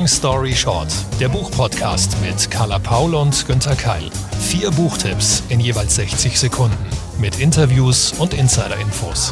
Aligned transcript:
Long 0.00 0.08
Story 0.08 0.54
Short, 0.54 0.88
der 1.20 1.28
Buchpodcast 1.28 2.16
mit 2.22 2.50
Carla 2.50 2.78
Paul 2.78 3.14
und 3.14 3.46
Günther 3.46 3.76
Keil. 3.76 4.08
Vier 4.40 4.70
Buchtipps 4.70 5.42
in 5.50 5.60
jeweils 5.60 5.96
60 5.96 6.40
Sekunden 6.40 6.86
mit 7.20 7.38
Interviews 7.38 8.14
und 8.18 8.32
Insider-Infos. 8.32 9.30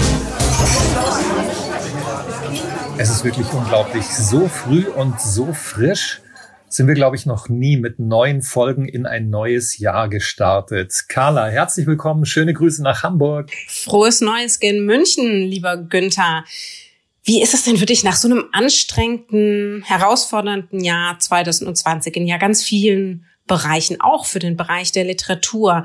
Es 2.99 3.09
ist 3.09 3.25
wirklich 3.25 3.51
unglaublich. 3.51 4.05
So 4.05 4.47
früh 4.47 4.85
und 4.89 5.19
so 5.19 5.55
frisch 5.55 6.21
sind 6.69 6.87
wir, 6.87 6.95
glaube 6.95 7.17
ich, 7.17 7.25
noch 7.25 7.49
nie 7.49 7.79
mit 7.79 7.99
neuen 7.99 8.43
Folgen 8.43 8.87
in 8.87 9.07
ein 9.07 9.31
neues 9.31 9.79
Jahr 9.79 10.11
gestartet. 10.11 11.07
Carla, 11.09 11.47
herzlich 11.47 11.87
willkommen. 11.87 12.27
Schöne 12.27 12.53
Grüße 12.53 12.83
nach 12.83 13.03
Hamburg. 13.03 13.49
Frohes 13.69 14.21
Neues 14.21 14.57
in 14.57 14.85
München, 14.85 15.45
lieber 15.45 15.79
Günther. 15.79 16.45
Wie 17.29 17.43
ist 17.43 17.53
es 17.53 17.63
denn 17.63 17.77
für 17.77 17.85
dich 17.85 18.05
nach 18.05 18.17
so 18.17 18.27
einem 18.27 18.47
anstrengenden, 18.53 19.83
herausfordernden 19.83 20.83
Jahr 20.83 21.19
2020 21.19 22.17
in 22.17 22.27
ja 22.27 22.39
ganz 22.39 22.65
vielen 22.65 23.27
Bereichen, 23.47 24.01
auch 24.01 24.25
für 24.25 24.39
den 24.39 24.57
Bereich 24.57 24.93
der 24.93 25.05
Literatur? 25.05 25.85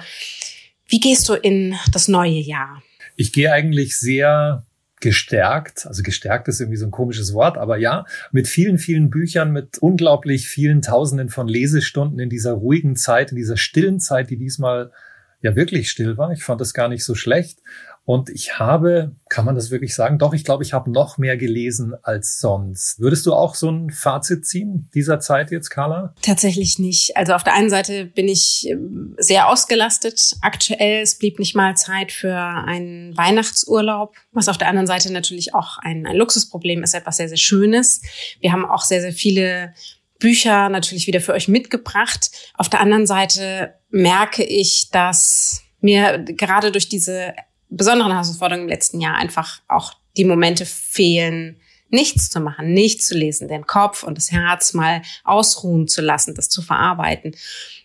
Wie 0.88 1.02
gehst 1.02 1.28
du 1.28 1.34
in 1.34 1.76
das 1.92 2.08
neue 2.08 2.40
Jahr? 2.40 2.82
Ich 3.18 3.34
gehe 3.34 3.52
eigentlich 3.52 3.98
sehr 3.98 4.66
gestärkt, 5.02 5.86
also 5.86 6.02
gestärkt 6.02 6.48
ist 6.48 6.62
irgendwie 6.62 6.78
so 6.78 6.86
ein 6.86 6.92
komisches 6.92 7.34
Wort, 7.34 7.58
aber 7.58 7.76
ja, 7.76 8.06
mit 8.32 8.48
vielen, 8.48 8.78
vielen 8.78 9.10
Büchern, 9.10 9.52
mit 9.52 9.80
unglaublich 9.80 10.48
vielen 10.48 10.82
Tausenden 10.82 11.28
von 11.28 11.50
Lesestunden 11.50 12.20
in 12.20 12.30
dieser 12.30 12.54
ruhigen 12.54 12.96
Zeit, 12.96 13.32
in 13.32 13.36
dieser 13.36 13.58
stillen 13.58 14.00
Zeit, 14.00 14.30
die 14.30 14.38
diesmal 14.38 14.94
ja 15.42 15.58
wirklich 15.58 15.90
still 15.90 16.18
war. 16.18 16.32
Ich 16.32 16.46
fand 16.46 16.62
das 16.62 16.74
gar 16.74 16.88
nicht 16.88 17.04
so 17.04 17.16
schlecht. 17.16 17.60
Und 18.06 18.30
ich 18.30 18.60
habe, 18.60 19.16
kann 19.30 19.46
man 19.46 19.56
das 19.56 19.72
wirklich 19.72 19.96
sagen? 19.96 20.18
Doch, 20.18 20.34
ich 20.34 20.44
glaube, 20.44 20.64
ich 20.64 20.74
habe 20.74 20.92
noch 20.92 21.18
mehr 21.18 21.38
gelesen 21.38 21.94
als 22.04 22.40
sonst. 22.40 23.00
Würdest 23.00 23.26
du 23.26 23.34
auch 23.34 23.56
so 23.56 23.70
ein 23.70 23.92
Fazit 23.92 24.46
ziehen 24.46 24.90
dieser 24.94 25.22
Zeit 25.22 25.52
jetzt, 25.52 25.70
Carla? 25.70 26.14
Tatsächlich 26.22 26.80
nicht. 26.80 27.16
Also 27.16 27.34
auf 27.34 27.46
der 27.46 27.54
einen 27.54 27.70
Seite 27.70 28.06
bin 28.06 28.28
ich 28.28 28.68
ähm, 28.70 29.16
sehr 29.18 29.48
ausgelastet 29.48 30.36
aktuell. 30.42 31.02
Es 31.02 31.18
blieb 31.18 31.40
nicht 31.40 31.56
mal 31.56 31.78
Zeit 31.78 32.12
für 32.12 32.36
einen 32.36 33.16
Weihnachtsurlaub, 33.16 34.16
was 34.34 34.50
auf 34.50 34.58
der 34.58 34.68
anderen 34.68 34.88
Seite 34.88 35.14
natürlich 35.14 35.56
auch 35.56 35.78
ein, 35.78 36.06
ein 36.06 36.18
Luxusproblem 36.18 36.84
ist, 36.84 36.94
etwas 36.94 37.18
sehr, 37.18 37.30
sehr 37.30 37.38
Schönes. 37.38 38.02
Wir 38.42 38.52
haben 38.52 38.66
auch 38.66 38.84
sehr, 38.84 39.00
sehr 39.00 39.14
viele 39.14 39.74
Bücher 40.20 40.68
natürlich 40.68 41.08
wieder 41.08 41.22
für 41.22 41.34
euch 41.34 41.48
mitgebracht. 41.48 42.32
Auf 42.58 42.68
der 42.68 42.82
anderen 42.82 43.08
Seite 43.08 43.76
merke 43.92 44.44
ich, 44.44 44.90
dass 44.92 45.62
mir 45.80 46.20
gerade 46.20 46.72
durch 46.72 46.90
diese 46.90 47.34
besonderen 47.76 48.12
Herausforderungen 48.12 48.66
im 48.66 48.70
letzten 48.70 49.02
Jahr 49.02 49.16
einfach 49.16 49.62
auch 49.68 49.94
die 50.18 50.26
Momente 50.26 50.66
fehlen, 50.66 51.58
nichts 51.90 52.30
zu 52.30 52.40
machen, 52.40 52.74
nichts 52.74 53.08
zu 53.08 53.16
lesen, 53.16 53.48
den 53.48 53.68
Kopf 53.68 54.04
und 54.04 54.18
das 54.18 54.32
Herz 54.32 54.74
mal 54.74 55.02
ausruhen 55.24 55.88
zu 55.88 56.02
lassen, 56.02 56.34
das 56.34 56.50
zu 56.50 56.62
verarbeiten. 56.62 57.36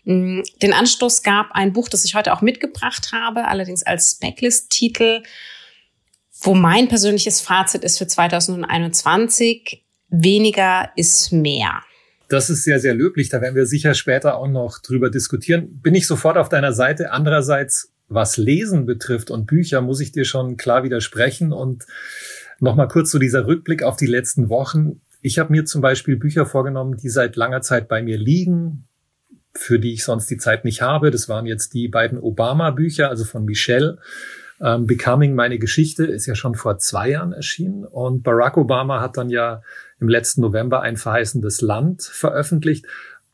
Mm, 0.03 0.41
den 0.61 0.73
Anstoß 0.73 1.21
gab 1.21 1.51
ein 1.51 1.73
Buch, 1.73 1.89
das 1.89 2.03
ich 2.05 2.15
heute 2.15 2.33
auch 2.33 2.41
mitgebracht 2.41 3.11
habe, 3.13 3.47
allerdings 3.47 3.83
als 3.83 4.15
Backlist-Titel, 4.15 5.21
wo 6.41 6.55
mein 6.55 6.87
persönliches 6.87 7.39
Fazit 7.39 7.83
ist 7.83 7.99
für 7.99 8.07
2021, 8.07 9.83
weniger 10.09 10.89
ist 10.95 11.31
mehr. 11.31 11.83
Das 12.29 12.49
ist 12.49 12.63
sehr, 12.63 12.79
sehr 12.79 12.93
löblich. 12.93 13.29
Da 13.29 13.41
werden 13.41 13.55
wir 13.55 13.65
sicher 13.65 13.93
später 13.93 14.37
auch 14.37 14.47
noch 14.47 14.79
drüber 14.79 15.09
diskutieren. 15.09 15.81
Bin 15.81 15.95
ich 15.95 16.07
sofort 16.07 16.37
auf 16.37 16.49
deiner 16.49 16.73
Seite. 16.73 17.11
Andererseits 17.11 17.91
was 18.09 18.37
Lesen 18.37 18.85
betrifft 18.85 19.31
und 19.31 19.45
Bücher, 19.45 19.81
muss 19.81 20.01
ich 20.01 20.11
dir 20.11 20.25
schon 20.25 20.57
klar 20.57 20.83
widersprechen. 20.83 21.53
Und 21.53 21.85
nochmal 22.59 22.87
kurz 22.87 23.11
so 23.11 23.19
dieser 23.19 23.47
Rückblick 23.47 23.83
auf 23.83 23.95
die 23.95 24.07
letzten 24.07 24.49
Wochen. 24.49 25.01
Ich 25.21 25.39
habe 25.39 25.51
mir 25.51 25.65
zum 25.65 25.81
Beispiel 25.81 26.17
Bücher 26.17 26.45
vorgenommen, 26.45 26.97
die 26.97 27.09
seit 27.09 27.35
langer 27.35 27.61
Zeit 27.61 27.87
bei 27.87 28.01
mir 28.01 28.17
liegen, 28.17 28.87
für 29.53 29.79
die 29.79 29.93
ich 29.93 30.03
sonst 30.03 30.29
die 30.29 30.37
Zeit 30.37 30.65
nicht 30.65 30.81
habe. 30.81 31.11
Das 31.11 31.29
waren 31.29 31.45
jetzt 31.45 31.73
die 31.73 31.87
beiden 31.87 32.19
Obama-Bücher, 32.19 33.09
also 33.09 33.25
von 33.25 33.45
Michelle. 33.45 33.99
Ähm, 34.61 34.87
Becoming 34.87 35.35
meine 35.35 35.59
Geschichte 35.59 36.05
ist 36.05 36.25
ja 36.25 36.35
schon 36.35 36.55
vor 36.55 36.77
zwei 36.79 37.11
Jahren 37.11 37.31
erschienen 37.31 37.85
und 37.85 38.23
Barack 38.23 38.57
Obama 38.57 38.99
hat 38.99 39.17
dann 39.17 39.29
ja 39.29 39.61
im 39.99 40.09
letzten 40.09 40.41
November 40.41 40.81
ein 40.81 40.97
verheißendes 40.97 41.61
Land 41.61 42.03
veröffentlicht. 42.03 42.85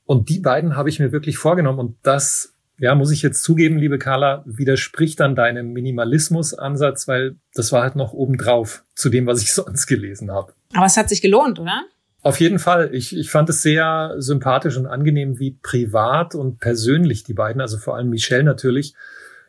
Und 0.05 0.29
die 0.29 0.39
beiden 0.39 0.75
habe 0.75 0.89
ich 0.89 0.99
mir 0.99 1.11
wirklich 1.11 1.37
vorgenommen 1.37 1.79
und 1.79 1.97
das 2.03 2.54
ja, 2.77 2.93
muss 2.95 3.11
ich 3.11 3.21
jetzt 3.21 3.43
zugeben, 3.43 3.77
liebe 3.77 3.97
Carla, 3.97 4.43
widerspricht 4.45 5.19
dann 5.19 5.35
deinem 5.35 5.71
Minimalismus-Ansatz, 5.73 7.07
weil 7.07 7.35
das 7.53 7.71
war 7.71 7.83
halt 7.83 7.95
noch 7.95 8.13
obendrauf 8.13 8.83
zu 8.95 9.09
dem, 9.09 9.27
was 9.27 9.41
ich 9.41 9.53
sonst 9.53 9.87
gelesen 9.87 10.31
habe. 10.31 10.53
Aber 10.73 10.85
es 10.85 10.97
hat 10.97 11.09
sich 11.09 11.21
gelohnt, 11.21 11.59
oder? 11.59 11.83
Auf 12.21 12.39
jeden 12.39 12.57
Fall. 12.57 12.89
Ich, 12.93 13.15
ich 13.15 13.29
fand 13.29 13.49
es 13.49 13.61
sehr 13.61 14.15
sympathisch 14.17 14.77
und 14.77 14.87
angenehm, 14.87 15.39
wie 15.39 15.51
privat 15.61 16.33
und 16.33 16.59
persönlich 16.59 17.23
die 17.23 17.35
beiden, 17.35 17.61
also 17.61 17.77
vor 17.77 17.95
allem 17.95 18.09
Michelle 18.09 18.43
natürlich, 18.43 18.95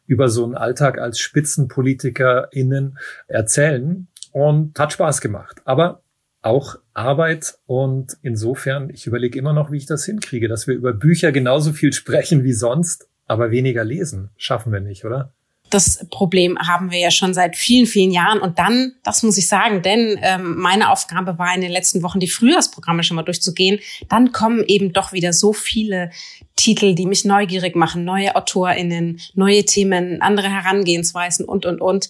über 0.06 0.28
so 0.28 0.44
einen 0.44 0.54
Alltag 0.54 0.98
als 0.98 1.18
SpitzenpolitikerInnen 1.18 2.98
erzählen 3.26 4.08
und 4.32 4.78
hat 4.78 4.92
Spaß 4.92 5.20
gemacht. 5.20 5.62
Aber 5.64 6.02
auch 6.42 6.76
Arbeit 6.94 7.58
und 7.66 8.16
insofern, 8.22 8.90
ich 8.90 9.06
überlege 9.06 9.38
immer 9.38 9.52
noch, 9.52 9.72
wie 9.72 9.78
ich 9.78 9.86
das 9.86 10.04
hinkriege, 10.04 10.46
dass 10.46 10.66
wir 10.66 10.74
über 10.74 10.92
Bücher 10.92 11.32
genauso 11.32 11.72
viel 11.72 11.92
sprechen 11.92 12.44
wie 12.44 12.52
sonst, 12.52 13.08
aber 13.26 13.50
weniger 13.50 13.84
lesen. 13.84 14.30
Schaffen 14.36 14.72
wir 14.72 14.80
nicht, 14.80 15.04
oder? 15.04 15.32
Das 15.70 16.06
Problem 16.10 16.56
haben 16.58 16.92
wir 16.92 16.98
ja 16.98 17.10
schon 17.10 17.34
seit 17.34 17.56
vielen, 17.56 17.86
vielen 17.86 18.12
Jahren. 18.12 18.40
Und 18.40 18.58
dann, 18.58 18.92
das 19.02 19.22
muss 19.22 19.36
ich 19.36 19.48
sagen, 19.48 19.82
denn 19.82 20.18
ähm, 20.22 20.56
meine 20.56 20.90
Aufgabe 20.90 21.38
war 21.38 21.54
in 21.54 21.60
den 21.60 21.72
letzten 21.72 22.02
Wochen, 22.02 22.20
die 22.20 22.28
Frühjahrsprogramme 22.28 23.02
schon 23.02 23.16
mal 23.16 23.24
durchzugehen. 23.24 23.80
Dann 24.08 24.30
kommen 24.30 24.62
eben 24.64 24.92
doch 24.92 25.12
wieder 25.12 25.32
so 25.32 25.52
viele 25.52 26.10
Titel, 26.54 26.94
die 26.94 27.06
mich 27.06 27.24
neugierig 27.24 27.74
machen, 27.74 28.04
neue 28.04 28.36
AutorInnen, 28.36 29.20
neue 29.34 29.64
Themen, 29.64 30.22
andere 30.22 30.48
Herangehensweisen 30.48 31.44
und, 31.44 31.66
und, 31.66 31.80
und. 31.80 32.08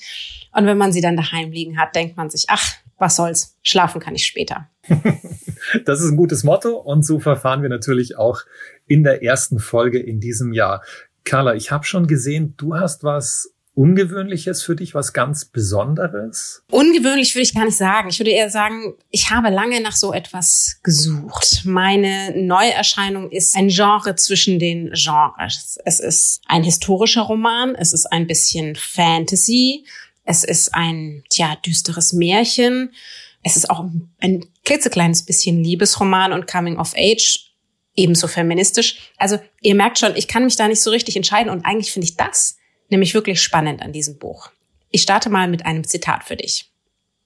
Und 0.52 0.66
wenn 0.66 0.78
man 0.78 0.92
sie 0.92 1.00
dann 1.00 1.16
daheim 1.16 1.50
liegen 1.50 1.78
hat, 1.78 1.96
denkt 1.96 2.16
man 2.16 2.28
sich, 2.28 2.44
ach, 2.48 2.74
was 2.98 3.16
soll's, 3.16 3.56
schlafen 3.62 4.00
kann 4.00 4.14
ich 4.14 4.24
später. 4.24 4.68
das 5.84 6.00
ist 6.00 6.10
ein 6.10 6.16
gutes 6.16 6.44
Motto 6.44 6.76
und 6.76 7.04
so 7.04 7.20
verfahren 7.20 7.62
wir 7.62 7.68
natürlich 7.68 8.16
auch 8.16 8.42
in 8.86 9.02
der 9.02 9.22
ersten 9.22 9.58
Folge 9.58 9.98
in 9.98 10.20
diesem 10.20 10.52
Jahr. 10.52 10.82
Carla, 11.26 11.54
ich 11.54 11.70
habe 11.70 11.84
schon 11.84 12.06
gesehen, 12.06 12.54
du 12.56 12.76
hast 12.76 13.04
was 13.04 13.52
Ungewöhnliches 13.74 14.62
für 14.62 14.74
dich, 14.74 14.94
was 14.94 15.12
ganz 15.12 15.44
Besonderes? 15.44 16.62
Ungewöhnlich 16.70 17.34
würde 17.34 17.42
ich 17.42 17.54
gar 17.54 17.66
nicht 17.66 17.76
sagen. 17.76 18.08
Ich 18.08 18.18
würde 18.18 18.30
eher 18.30 18.48
sagen, 18.48 18.94
ich 19.10 19.28
habe 19.28 19.50
lange 19.50 19.82
nach 19.82 19.94
so 19.94 20.14
etwas 20.14 20.80
gesucht. 20.82 21.60
Meine 21.64 22.32
Neuerscheinung 22.34 23.30
ist 23.30 23.54
ein 23.54 23.68
Genre 23.68 24.16
zwischen 24.16 24.58
den 24.58 24.92
Genres. 24.92 25.78
Es 25.84 26.00
ist 26.00 26.40
ein 26.46 26.62
historischer 26.62 27.20
Roman, 27.22 27.74
es 27.74 27.92
ist 27.92 28.06
ein 28.06 28.26
bisschen 28.26 28.76
Fantasy, 28.76 29.84
es 30.24 30.42
ist 30.42 30.74
ein, 30.74 31.22
tja, 31.28 31.56
düsteres 31.56 32.14
Märchen. 32.14 32.92
Es 33.42 33.56
ist 33.56 33.68
auch 33.68 33.84
ein 34.20 34.46
klitzekleines 34.64 35.26
bisschen 35.26 35.62
Liebesroman 35.62 36.32
und 36.32 36.46
Coming 36.50 36.78
of 36.78 36.94
Age 36.96 37.45
ebenso 37.96 38.28
feministisch. 38.28 39.10
Also 39.16 39.38
ihr 39.60 39.74
merkt 39.74 39.98
schon, 39.98 40.14
ich 40.14 40.28
kann 40.28 40.44
mich 40.44 40.56
da 40.56 40.68
nicht 40.68 40.82
so 40.82 40.90
richtig 40.90 41.16
entscheiden 41.16 41.50
und 41.50 41.64
eigentlich 41.64 41.92
finde 41.92 42.06
ich 42.06 42.16
das 42.16 42.56
nämlich 42.88 43.14
wirklich 43.14 43.42
spannend 43.42 43.82
an 43.82 43.92
diesem 43.92 44.18
Buch. 44.18 44.50
Ich 44.90 45.02
starte 45.02 45.30
mal 45.30 45.48
mit 45.48 45.66
einem 45.66 45.84
Zitat 45.84 46.24
für 46.24 46.36
dich. 46.36 46.70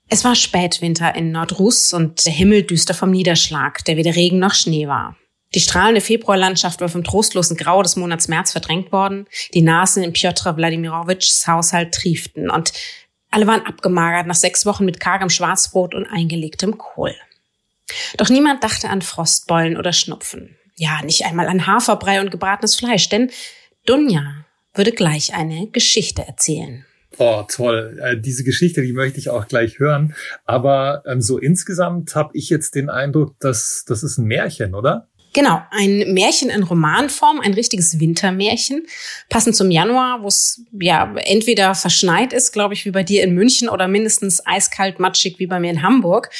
Es 0.08 0.24
war 0.24 0.34
Spätwinter 0.34 1.14
in 1.14 1.30
Nordruss 1.30 1.92
und 1.92 2.24
der 2.26 2.32
Himmel 2.32 2.64
düster 2.64 2.94
vom 2.94 3.10
Niederschlag, 3.10 3.84
der 3.84 3.96
weder 3.96 4.16
Regen 4.16 4.38
noch 4.38 4.54
Schnee 4.54 4.88
war. 4.88 5.16
Die 5.54 5.60
strahlende 5.60 6.00
Februarlandschaft 6.00 6.80
war 6.80 6.88
vom 6.88 7.04
trostlosen 7.04 7.56
Grau 7.56 7.82
des 7.82 7.96
Monats 7.96 8.28
März 8.28 8.52
verdrängt 8.52 8.92
worden. 8.92 9.26
Die 9.52 9.62
Nasen 9.62 10.02
in 10.02 10.12
Piotr 10.12 10.56
Wladimirovitschs 10.56 11.46
Haushalt 11.46 11.92
trieften 11.92 12.50
und 12.50 12.72
alle 13.30 13.46
waren 13.46 13.64
abgemagert 13.66 14.26
nach 14.26 14.34
sechs 14.34 14.66
Wochen 14.66 14.84
mit 14.84 14.98
kargem 14.98 15.30
Schwarzbrot 15.30 15.94
und 15.94 16.06
eingelegtem 16.06 16.78
Kohl. 16.78 17.14
Doch 18.16 18.28
niemand 18.28 18.62
dachte 18.62 18.88
an 18.88 19.02
Frostbeulen 19.02 19.76
oder 19.76 19.92
Schnupfen 19.92 20.56
ja, 20.80 21.02
nicht 21.04 21.26
einmal 21.26 21.46
an 21.46 21.66
Haferbrei 21.66 22.20
und 22.20 22.30
gebratenes 22.30 22.74
Fleisch, 22.74 23.10
denn 23.10 23.30
Dunja 23.84 24.46
würde 24.74 24.92
gleich 24.92 25.34
eine 25.34 25.68
Geschichte 25.68 26.22
erzählen. 26.26 26.86
Oh, 27.18 27.44
toll. 27.46 27.98
Äh, 28.02 28.16
diese 28.18 28.44
Geschichte, 28.44 28.80
die 28.80 28.94
möchte 28.94 29.18
ich 29.18 29.28
auch 29.28 29.46
gleich 29.46 29.78
hören. 29.78 30.14
Aber 30.46 31.02
ähm, 31.06 31.20
so 31.20 31.36
insgesamt 31.36 32.14
habe 32.14 32.30
ich 32.32 32.48
jetzt 32.48 32.74
den 32.76 32.88
Eindruck, 32.88 33.38
dass 33.40 33.84
das 33.86 34.02
ist 34.02 34.16
ein 34.16 34.24
Märchen, 34.24 34.74
oder? 34.74 35.09
Genau, 35.32 35.62
ein 35.70 36.12
Märchen 36.12 36.50
in 36.50 36.64
Romanform, 36.64 37.40
ein 37.40 37.54
richtiges 37.54 38.00
Wintermärchen, 38.00 38.86
passend 39.28 39.54
zum 39.54 39.70
Januar, 39.70 40.22
wo 40.22 40.26
es 40.26 40.62
ja 40.72 41.14
entweder 41.24 41.76
verschneit 41.76 42.32
ist, 42.32 42.52
glaube 42.52 42.74
ich, 42.74 42.84
wie 42.84 42.90
bei 42.90 43.04
dir 43.04 43.22
in 43.22 43.34
München 43.34 43.68
oder 43.68 43.86
mindestens 43.86 44.44
eiskalt 44.44 44.98
matschig 44.98 45.38
wie 45.38 45.46
bei 45.46 45.60
mir 45.60 45.70
in 45.70 45.82
Hamburg. 45.82 46.30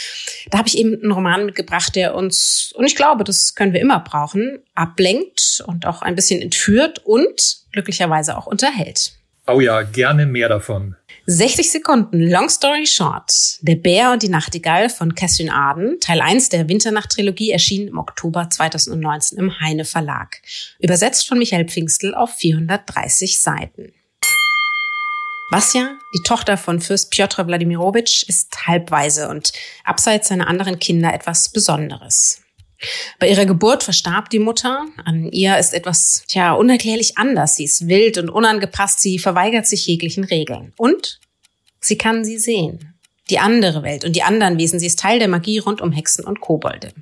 Da 0.50 0.58
habe 0.58 0.66
ich 0.66 0.76
eben 0.76 1.00
einen 1.00 1.12
Roman 1.12 1.46
mitgebracht, 1.46 1.94
der 1.94 2.16
uns, 2.16 2.72
und 2.74 2.84
ich 2.84 2.96
glaube, 2.96 3.22
das 3.22 3.54
können 3.54 3.72
wir 3.72 3.80
immer 3.80 4.00
brauchen, 4.00 4.58
ablenkt 4.74 5.62
und 5.66 5.86
auch 5.86 6.02
ein 6.02 6.16
bisschen 6.16 6.42
entführt 6.42 7.00
und 7.04 7.58
glücklicherweise 7.70 8.36
auch 8.36 8.46
unterhält. 8.46 9.12
Oh 9.46 9.60
ja, 9.60 9.82
gerne 9.82 10.26
mehr 10.26 10.48
davon. 10.48 10.96
60 11.26 11.70
Sekunden, 11.70 12.30
Long 12.30 12.48
Story 12.48 12.86
Short. 12.86 13.58
Der 13.60 13.76
Bär 13.76 14.12
und 14.12 14.22
die 14.22 14.28
Nachtigall 14.28 14.88
von 14.88 15.14
Catherine 15.14 15.52
Arden, 15.52 16.00
Teil 16.00 16.20
1 16.20 16.48
der 16.48 16.68
Winternacht-Trilogie, 16.68 17.50
erschien 17.50 17.88
im 17.88 17.98
Oktober 17.98 18.48
2019 18.48 19.38
im 19.38 19.60
Heine 19.60 19.84
Verlag. 19.84 20.40
Übersetzt 20.78 21.28
von 21.28 21.38
Michael 21.38 21.68
Pfingstl 21.68 22.14
auf 22.14 22.34
430 22.34 23.40
Seiten. 23.40 23.92
Vasja, 25.50 25.98
die 26.14 26.22
Tochter 26.22 26.56
von 26.56 26.80
Fürst 26.80 27.10
Piotr 27.10 27.46
Wladimirovich, 27.46 28.24
ist 28.28 28.66
halbweise 28.66 29.28
und 29.28 29.52
abseits 29.84 30.28
seiner 30.28 30.46
anderen 30.46 30.78
Kinder 30.78 31.12
etwas 31.12 31.50
Besonderes. 31.50 32.40
Bei 33.18 33.28
ihrer 33.28 33.44
Geburt 33.44 33.82
verstarb 33.82 34.30
die 34.30 34.38
Mutter. 34.38 34.86
An 35.04 35.30
ihr 35.32 35.58
ist 35.58 35.74
etwas, 35.74 36.24
tja, 36.26 36.52
unerklärlich 36.52 37.18
anders. 37.18 37.56
Sie 37.56 37.64
ist 37.64 37.88
wild 37.88 38.18
und 38.18 38.30
unangepasst. 38.30 39.00
Sie 39.00 39.18
verweigert 39.18 39.66
sich 39.66 39.86
jeglichen 39.86 40.24
Regeln. 40.24 40.72
Und 40.76 41.20
sie 41.80 41.98
kann 41.98 42.24
sie 42.24 42.38
sehen. 42.38 42.94
Die 43.28 43.38
andere 43.38 43.82
Welt 43.82 44.04
und 44.04 44.16
die 44.16 44.22
anderen 44.22 44.58
Wesen. 44.58 44.80
Sie 44.80 44.86
ist 44.86 44.98
Teil 44.98 45.18
der 45.18 45.28
Magie 45.28 45.58
rund 45.58 45.80
um 45.80 45.92
Hexen 45.92 46.24
und 46.24 46.40
Kobolde. 46.40 46.92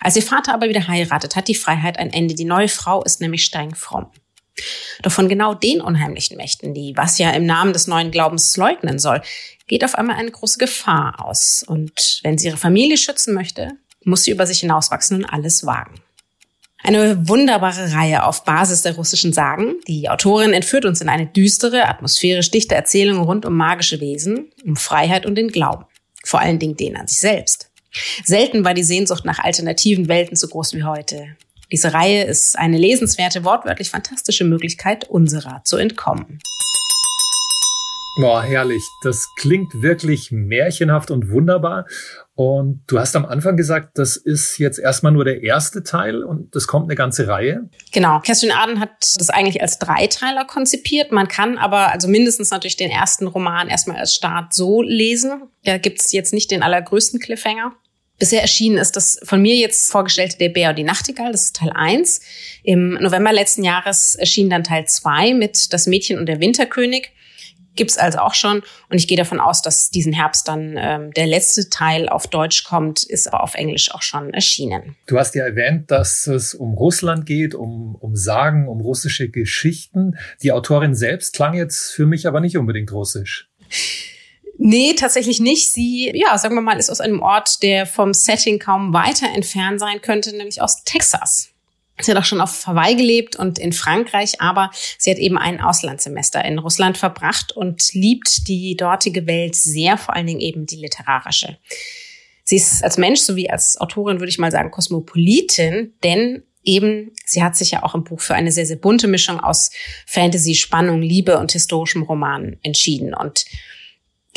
Als 0.00 0.16
ihr 0.16 0.22
Vater 0.22 0.54
aber 0.54 0.68
wieder 0.68 0.88
heiratet, 0.88 1.36
hat 1.36 1.48
die 1.48 1.54
Freiheit 1.54 1.98
ein 1.98 2.12
Ende. 2.12 2.34
Die 2.34 2.44
neue 2.44 2.68
Frau 2.68 3.02
ist 3.04 3.20
nämlich 3.20 3.44
steinfromm. 3.44 4.10
Doch 5.02 5.12
von 5.12 5.28
genau 5.28 5.54
den 5.54 5.80
unheimlichen 5.80 6.36
Mächten, 6.36 6.74
die 6.74 6.94
was 6.96 7.18
ja 7.18 7.30
im 7.30 7.46
Namen 7.46 7.72
des 7.72 7.86
neuen 7.86 8.10
Glaubens 8.10 8.56
leugnen 8.56 8.98
soll, 8.98 9.22
geht 9.68 9.84
auf 9.84 9.94
einmal 9.94 10.16
eine 10.16 10.30
große 10.30 10.58
Gefahr 10.58 11.24
aus. 11.24 11.64
Und 11.64 12.20
wenn 12.22 12.38
sie 12.38 12.48
ihre 12.48 12.56
Familie 12.56 12.96
schützen 12.96 13.34
möchte, 13.34 13.76
muss 14.08 14.24
sie 14.24 14.30
über 14.30 14.46
sich 14.46 14.60
hinauswachsen 14.60 15.18
und 15.18 15.24
alles 15.24 15.64
wagen. 15.64 16.00
Eine 16.82 17.28
wunderbare 17.28 17.92
Reihe 17.92 18.24
auf 18.24 18.44
Basis 18.44 18.82
der 18.82 18.94
russischen 18.94 19.32
Sagen. 19.32 19.74
Die 19.88 20.08
Autorin 20.08 20.52
entführt 20.52 20.84
uns 20.84 21.00
in 21.00 21.08
eine 21.08 21.26
düstere, 21.26 21.88
atmosphärisch 21.88 22.50
dichte 22.50 22.74
Erzählung 22.74 23.20
rund 23.22 23.44
um 23.44 23.56
magische 23.56 24.00
Wesen, 24.00 24.52
um 24.64 24.76
Freiheit 24.76 25.26
und 25.26 25.34
den 25.34 25.48
Glauben. 25.48 25.84
Vor 26.24 26.40
allen 26.40 26.58
Dingen 26.58 26.76
den 26.76 26.96
an 26.96 27.08
sich 27.08 27.18
selbst. 27.18 27.70
Selten 28.24 28.64
war 28.64 28.74
die 28.74 28.84
Sehnsucht 28.84 29.24
nach 29.24 29.40
alternativen 29.40 30.08
Welten 30.08 30.36
so 30.36 30.46
groß 30.46 30.74
wie 30.74 30.84
heute. 30.84 31.36
Diese 31.72 31.92
Reihe 31.92 32.24
ist 32.24 32.58
eine 32.58 32.78
lesenswerte, 32.78 33.44
wortwörtlich 33.44 33.90
fantastische 33.90 34.44
Möglichkeit, 34.44 35.08
unserer 35.08 35.62
zu 35.64 35.76
entkommen. 35.76 36.38
Boah, 38.20 38.42
herrlich. 38.42 38.82
Das 39.02 39.28
klingt 39.36 39.82
wirklich 39.82 40.32
märchenhaft 40.32 41.10
und 41.10 41.30
wunderbar. 41.30 41.86
Und 42.38 42.84
du 42.86 43.00
hast 43.00 43.16
am 43.16 43.26
Anfang 43.26 43.56
gesagt, 43.56 43.98
das 43.98 44.16
ist 44.16 44.58
jetzt 44.58 44.78
erstmal 44.78 45.10
nur 45.10 45.24
der 45.24 45.42
erste 45.42 45.82
Teil 45.82 46.22
und 46.22 46.54
das 46.54 46.68
kommt 46.68 46.84
eine 46.84 46.94
ganze 46.94 47.26
Reihe. 47.26 47.68
Genau. 47.90 48.20
Kerstin 48.20 48.52
Aden 48.52 48.78
hat 48.78 48.90
das 49.18 49.28
eigentlich 49.28 49.60
als 49.60 49.80
Dreiteiler 49.80 50.44
konzipiert. 50.44 51.10
Man 51.10 51.26
kann 51.26 51.58
aber 51.58 51.90
also 51.90 52.06
mindestens 52.06 52.52
natürlich 52.52 52.76
den 52.76 52.92
ersten 52.92 53.26
Roman 53.26 53.66
erstmal 53.66 53.96
als 53.96 54.14
Start 54.14 54.54
so 54.54 54.82
lesen. 54.82 55.48
Da 55.64 55.78
gibt's 55.78 56.12
jetzt 56.12 56.32
nicht 56.32 56.52
den 56.52 56.62
allergrößten 56.62 57.18
Cliffhanger. 57.18 57.72
Bisher 58.20 58.40
erschienen 58.40 58.78
ist 58.78 58.94
das 58.94 59.18
von 59.24 59.42
mir 59.42 59.56
jetzt 59.56 59.90
vorgestellte 59.90 60.38
Der 60.38 60.50
Bär 60.50 60.70
und 60.70 60.78
die 60.78 60.84
Nachtigall, 60.84 61.32
das 61.32 61.46
ist 61.46 61.56
Teil 61.56 61.72
1. 61.74 62.20
Im 62.62 62.98
November 63.00 63.32
letzten 63.32 63.64
Jahres 63.64 64.14
erschien 64.14 64.48
dann 64.48 64.62
Teil 64.62 64.86
2 64.86 65.34
mit 65.34 65.72
Das 65.72 65.88
Mädchen 65.88 66.20
und 66.20 66.26
der 66.26 66.38
Winterkönig 66.38 67.10
gibt's 67.78 67.96
also 67.96 68.18
auch 68.18 68.34
schon. 68.34 68.62
Und 68.90 68.98
ich 68.98 69.08
gehe 69.08 69.16
davon 69.16 69.40
aus, 69.40 69.62
dass 69.62 69.88
diesen 69.88 70.12
Herbst 70.12 70.46
dann 70.46 70.76
ähm, 70.76 71.12
der 71.12 71.26
letzte 71.26 71.70
Teil 71.70 72.10
auf 72.10 72.26
Deutsch 72.26 72.64
kommt, 72.64 73.02
ist 73.02 73.26
aber 73.26 73.42
auf 73.42 73.54
Englisch 73.54 73.90
auch 73.94 74.02
schon 74.02 74.34
erschienen. 74.34 74.96
Du 75.06 75.18
hast 75.18 75.34
ja 75.34 75.46
erwähnt, 75.46 75.90
dass 75.90 76.26
es 76.26 76.52
um 76.52 76.74
Russland 76.74 77.24
geht, 77.24 77.54
um, 77.54 77.94
um 77.94 78.14
Sagen, 78.14 78.68
um 78.68 78.82
russische 78.82 79.30
Geschichten. 79.30 80.18
Die 80.42 80.52
Autorin 80.52 80.94
selbst 80.94 81.34
klang 81.34 81.54
jetzt 81.54 81.92
für 81.92 82.04
mich 82.04 82.26
aber 82.26 82.40
nicht 82.40 82.58
unbedingt 82.58 82.92
russisch. 82.92 83.48
Nee, 84.58 84.94
tatsächlich 84.94 85.38
nicht. 85.38 85.72
Sie, 85.72 86.10
ja, 86.14 86.36
sagen 86.36 86.56
wir 86.56 86.60
mal, 86.60 86.78
ist 86.78 86.90
aus 86.90 87.00
einem 87.00 87.22
Ort, 87.22 87.62
der 87.62 87.86
vom 87.86 88.12
Setting 88.12 88.58
kaum 88.58 88.92
weiter 88.92 89.28
entfernt 89.32 89.78
sein 89.78 90.02
könnte, 90.02 90.36
nämlich 90.36 90.60
aus 90.60 90.82
Texas. 90.82 91.50
Sie 92.00 92.10
hat 92.10 92.18
auch 92.18 92.24
schon 92.24 92.40
auf 92.40 92.66
Hawaii 92.66 92.94
gelebt 92.94 93.36
und 93.36 93.58
in 93.58 93.72
Frankreich, 93.72 94.40
aber 94.40 94.70
sie 94.98 95.10
hat 95.10 95.18
eben 95.18 95.38
ein 95.38 95.60
Auslandssemester 95.60 96.44
in 96.44 96.58
Russland 96.58 96.96
verbracht 96.96 97.52
und 97.52 97.92
liebt 97.92 98.46
die 98.48 98.76
dortige 98.76 99.26
Welt 99.26 99.56
sehr, 99.56 99.98
vor 99.98 100.14
allen 100.14 100.26
Dingen 100.26 100.40
eben 100.40 100.66
die 100.66 100.76
literarische. 100.76 101.58
Sie 102.44 102.56
ist 102.56 102.82
als 102.82 102.96
Mensch 102.96 103.20
sowie 103.20 103.50
als 103.50 103.78
Autorin, 103.78 104.20
würde 104.20 104.30
ich 104.30 104.38
mal 104.38 104.50
sagen, 104.50 104.70
Kosmopolitin, 104.70 105.94
denn 106.02 106.44
eben, 106.64 107.12
sie 107.24 107.42
hat 107.42 107.56
sich 107.56 107.72
ja 107.72 107.82
auch 107.82 107.94
im 107.94 108.04
Buch 108.04 108.20
für 108.20 108.34
eine 108.34 108.52
sehr, 108.52 108.66
sehr 108.66 108.76
bunte 108.76 109.08
Mischung 109.08 109.40
aus 109.40 109.70
Fantasy, 110.06 110.54
Spannung, 110.54 111.02
Liebe 111.02 111.38
und 111.38 111.52
historischem 111.52 112.02
Roman 112.02 112.56
entschieden. 112.62 113.14
Und 113.14 113.44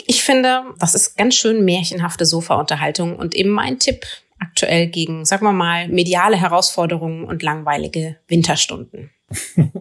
ich 0.08 0.24
finde, 0.24 0.64
das 0.80 0.96
ist 0.96 1.18
ganz 1.18 1.36
schön 1.36 1.64
märchenhafte 1.64 2.26
Sofa-Unterhaltung 2.26 3.16
und 3.16 3.36
eben 3.36 3.50
mein 3.50 3.80
Tipp 3.80 4.06
aktuell 4.42 4.88
gegen, 4.88 5.24
sagen 5.24 5.46
wir 5.46 5.54
mal, 5.54 5.88
mediale 5.88 6.36
Herausforderungen 6.36 7.24
und 7.24 7.44
langweilige 7.44 8.18
Winterstunden. 8.28 9.12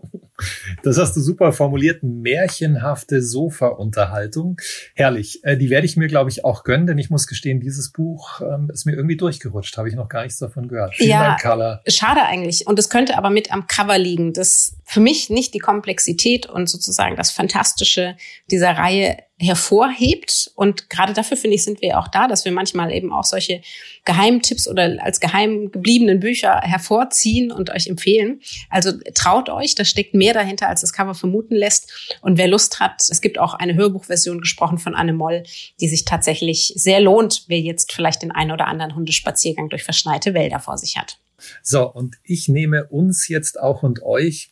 Das 0.82 0.98
hast 0.98 1.14
du 1.16 1.20
super 1.20 1.52
formuliert. 1.52 2.02
Märchenhafte 2.02 3.22
Sofa-Unterhaltung. 3.22 4.58
Herrlich. 4.94 5.44
Äh, 5.44 5.56
die 5.56 5.70
werde 5.70 5.86
ich 5.86 5.96
mir, 5.96 6.08
glaube 6.08 6.30
ich, 6.30 6.44
auch 6.44 6.64
gönnen, 6.64 6.86
denn 6.86 6.98
ich 6.98 7.10
muss 7.10 7.26
gestehen, 7.26 7.60
dieses 7.60 7.92
Buch 7.92 8.40
ähm, 8.40 8.70
ist 8.72 8.86
mir 8.86 8.94
irgendwie 8.94 9.16
durchgerutscht. 9.16 9.76
Habe 9.76 9.88
ich 9.88 9.94
noch 9.94 10.08
gar 10.08 10.22
nichts 10.22 10.38
davon 10.38 10.68
gehört. 10.68 10.94
Vielen 10.94 11.10
ja, 11.10 11.26
Dank, 11.28 11.40
Carla. 11.40 11.82
Schade 11.86 12.22
eigentlich. 12.22 12.66
Und 12.66 12.78
es 12.78 12.88
könnte 12.88 13.18
aber 13.18 13.30
mit 13.30 13.52
am 13.52 13.66
Cover 13.66 13.98
liegen. 13.98 14.32
Das 14.32 14.76
für 14.84 15.00
mich 15.00 15.30
nicht 15.30 15.54
die 15.54 15.58
Komplexität 15.58 16.46
und 16.46 16.68
sozusagen 16.68 17.16
das 17.16 17.30
Fantastische 17.30 18.16
dieser 18.50 18.70
Reihe 18.70 19.18
hervorhebt. 19.40 20.50
Und 20.54 20.90
gerade 20.90 21.14
dafür 21.14 21.36
finde 21.36 21.54
ich, 21.54 21.64
sind 21.64 21.80
wir 21.80 21.98
auch 21.98 22.08
da, 22.08 22.28
dass 22.28 22.44
wir 22.44 22.52
manchmal 22.52 22.92
eben 22.92 23.10
auch 23.10 23.24
solche 23.24 23.62
Geheimtipps 24.04 24.68
oder 24.68 24.98
als 25.00 25.18
geheim 25.18 25.72
gebliebenen 25.72 26.20
Bücher 26.20 26.60
hervorziehen 26.60 27.50
und 27.50 27.70
euch 27.70 27.86
empfehlen. 27.86 28.40
Also 28.68 28.92
traut 29.14 29.48
euch, 29.48 29.74
da 29.74 29.84
steckt 29.86 30.12
mehr 30.12 30.34
dahinter, 30.34 30.68
als 30.68 30.82
das 30.82 30.92
Cover 30.92 31.14
vermuten 31.14 31.54
lässt. 31.54 32.18
Und 32.20 32.36
wer 32.36 32.48
Lust 32.48 32.80
hat, 32.80 33.02
es 33.08 33.22
gibt 33.22 33.38
auch 33.38 33.54
eine 33.54 33.74
Hörbuchversion 33.74 34.42
gesprochen 34.42 34.78
von 34.78 34.94
Anne 34.94 35.14
Moll, 35.14 35.44
die 35.80 35.88
sich 35.88 36.04
tatsächlich 36.04 36.74
sehr 36.76 37.00
lohnt, 37.00 37.44
wer 37.48 37.60
jetzt 37.60 37.92
vielleicht 37.92 38.22
den 38.22 38.32
einen 38.32 38.52
oder 38.52 38.66
anderen 38.66 38.94
Hundespaziergang 38.94 39.70
durch 39.70 39.84
verschneite 39.84 40.34
Wälder 40.34 40.60
vor 40.60 40.76
sich 40.76 40.98
hat. 40.98 41.18
So, 41.62 41.90
und 41.90 42.16
ich 42.24 42.48
nehme 42.48 42.84
uns 42.84 43.28
jetzt 43.28 43.58
auch 43.58 43.82
und 43.82 44.02
euch 44.02 44.50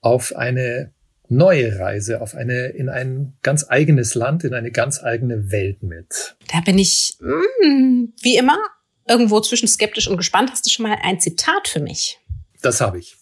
auf 0.00 0.36
eine 0.36 0.92
neue 1.30 1.78
Reise 1.78 2.20
auf 2.20 2.34
eine, 2.34 2.66
in 2.68 2.88
ein 2.88 3.34
ganz 3.42 3.66
eigenes 3.68 4.14
Land, 4.14 4.44
in 4.44 4.52
eine 4.52 4.70
ganz 4.70 5.02
eigene 5.02 5.50
Welt 5.50 5.82
mit? 5.82 6.36
Da 6.52 6.60
bin 6.60 6.78
ich, 6.78 7.16
mm, 7.20 8.06
wie 8.20 8.36
immer, 8.36 8.58
irgendwo 9.08 9.40
zwischen 9.40 9.68
skeptisch 9.68 10.08
und 10.08 10.16
gespannt. 10.16 10.50
Hast 10.50 10.66
du 10.66 10.70
schon 10.70 10.86
mal 10.86 10.98
ein 11.02 11.20
Zitat 11.20 11.68
für 11.68 11.80
mich? 11.80 12.18
Das 12.60 12.80
habe 12.80 12.98
ich. 12.98 13.16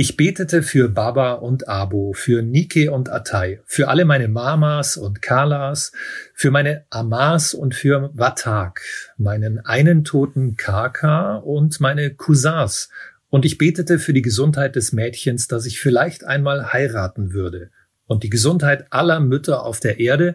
Ich 0.00 0.16
betete 0.16 0.62
für 0.62 0.88
Baba 0.88 1.32
und 1.32 1.68
Abo, 1.68 2.12
für 2.12 2.40
Nike 2.40 2.88
und 2.88 3.10
Atai, 3.10 3.60
für 3.66 3.88
alle 3.88 4.04
meine 4.04 4.28
Mamas 4.28 4.96
und 4.96 5.22
Kalas, 5.22 5.90
für 6.34 6.52
meine 6.52 6.84
Amas 6.88 7.52
und 7.52 7.74
für 7.74 8.12
Watak, 8.14 8.80
meinen 9.16 9.58
einen 9.58 10.04
toten 10.04 10.56
Kaka 10.56 11.38
und 11.38 11.80
meine 11.80 12.14
Cousins 12.14 12.90
und 13.30 13.44
ich 13.44 13.58
betete 13.58 13.98
für 13.98 14.12
die 14.12 14.22
Gesundheit 14.22 14.76
des 14.76 14.92
Mädchens, 14.92 15.48
das 15.48 15.66
ich 15.66 15.80
vielleicht 15.80 16.24
einmal 16.24 16.72
heiraten 16.72 17.32
würde. 17.32 17.70
Und 18.06 18.22
die 18.22 18.30
Gesundheit 18.30 18.86
aller 18.90 19.20
Mütter 19.20 19.64
auf 19.64 19.80
der 19.80 20.00
Erde, 20.00 20.34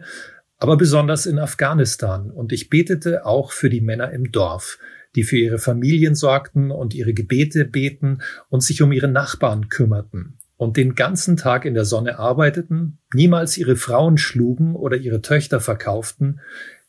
aber 0.58 0.76
besonders 0.76 1.26
in 1.26 1.38
Afghanistan. 1.38 2.30
Und 2.30 2.52
ich 2.52 2.70
betete 2.70 3.26
auch 3.26 3.50
für 3.50 3.68
die 3.68 3.80
Männer 3.80 4.12
im 4.12 4.30
Dorf, 4.30 4.78
die 5.16 5.24
für 5.24 5.36
ihre 5.36 5.58
Familien 5.58 6.14
sorgten 6.14 6.70
und 6.70 6.94
ihre 6.94 7.14
Gebete 7.14 7.64
beten 7.64 8.22
und 8.48 8.62
sich 8.62 8.80
um 8.80 8.92
ihre 8.92 9.08
Nachbarn 9.08 9.68
kümmerten 9.68 10.38
und 10.56 10.76
den 10.76 10.94
ganzen 10.94 11.36
Tag 11.36 11.64
in 11.64 11.74
der 11.74 11.84
Sonne 11.84 12.18
arbeiteten, 12.18 12.98
niemals 13.12 13.58
ihre 13.58 13.76
Frauen 13.76 14.18
schlugen 14.18 14.76
oder 14.76 14.96
ihre 14.96 15.20
Töchter 15.20 15.60
verkauften, 15.60 16.40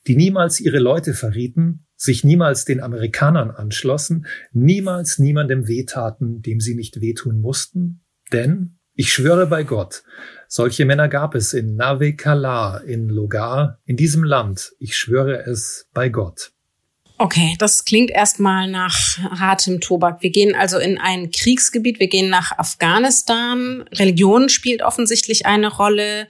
die 0.07 0.15
niemals 0.15 0.59
ihre 0.59 0.79
Leute 0.79 1.13
verrieten, 1.13 1.85
sich 2.05 2.23
niemals 2.23 2.65
den 2.65 2.79
Amerikanern 2.79 3.51
anschlossen, 3.51 4.25
niemals 4.51 5.19
niemandem 5.19 5.67
wehtaten, 5.67 6.41
dem 6.41 6.59
sie 6.59 6.75
nicht 6.75 7.01
wehtun 7.01 7.41
mussten? 7.41 8.01
Denn, 8.31 8.77
ich 8.93 9.11
schwöre 9.11 9.47
bei 9.47 9.63
Gott, 9.63 10.03
solche 10.47 10.85
Männer 10.85 11.09
gab 11.09 11.35
es 11.35 11.53
in 11.53 11.75
Nave 11.75 12.15
Kala, 12.15 12.77
in 12.77 13.09
Logar, 13.09 13.79
in 13.85 13.97
diesem 13.97 14.23
Land. 14.23 14.71
Ich 14.79 14.95
schwöre 14.95 15.45
es 15.45 15.89
bei 15.93 16.09
Gott. 16.09 16.51
Okay, 17.17 17.55
das 17.59 17.85
klingt 17.85 18.11
erstmal 18.11 18.69
nach 18.69 19.17
hartem 19.39 19.79
Tobak. 19.79 20.21
Wir 20.21 20.31
gehen 20.31 20.53
also 20.53 20.77
in 20.77 20.97
ein 20.97 21.31
Kriegsgebiet, 21.31 21.99
wir 21.99 22.09
gehen 22.09 22.29
nach 22.29 22.51
Afghanistan. 22.57 23.85
Religion 23.93 24.49
spielt 24.49 24.81
offensichtlich 24.81 25.45
eine 25.45 25.73
Rolle. 25.73 26.27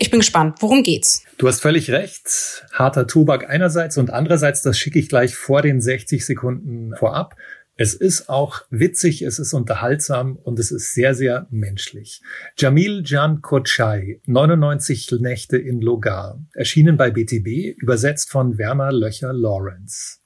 Ich 0.00 0.10
bin 0.10 0.20
gespannt. 0.20 0.58
Worum 0.60 0.82
geht's? 0.82 1.24
Du 1.38 1.48
hast 1.48 1.60
völlig 1.60 1.90
recht. 1.90 2.64
Harter 2.72 3.06
Tobak 3.06 3.50
einerseits 3.50 3.98
und 3.98 4.10
andererseits, 4.10 4.62
das 4.62 4.78
schicke 4.78 4.98
ich 4.98 5.08
gleich 5.08 5.34
vor 5.34 5.62
den 5.62 5.80
60 5.80 6.24
Sekunden 6.24 6.94
vorab. 6.96 7.34
Es 7.80 7.94
ist 7.94 8.28
auch 8.28 8.62
witzig, 8.70 9.22
es 9.22 9.38
ist 9.38 9.52
unterhaltsam 9.52 10.36
und 10.36 10.58
es 10.58 10.72
ist 10.72 10.94
sehr, 10.94 11.14
sehr 11.14 11.46
menschlich. 11.50 12.22
Jamil 12.56 13.02
Jan 13.04 13.40
Kochai, 13.40 14.20
99 14.26 15.12
Nächte 15.20 15.58
in 15.58 15.80
Logar, 15.80 16.40
erschienen 16.54 16.96
bei 16.96 17.10
BTB, 17.12 17.78
übersetzt 17.80 18.30
von 18.30 18.58
Werner 18.58 18.90
Löcher 18.90 19.32
Lawrence. 19.32 20.18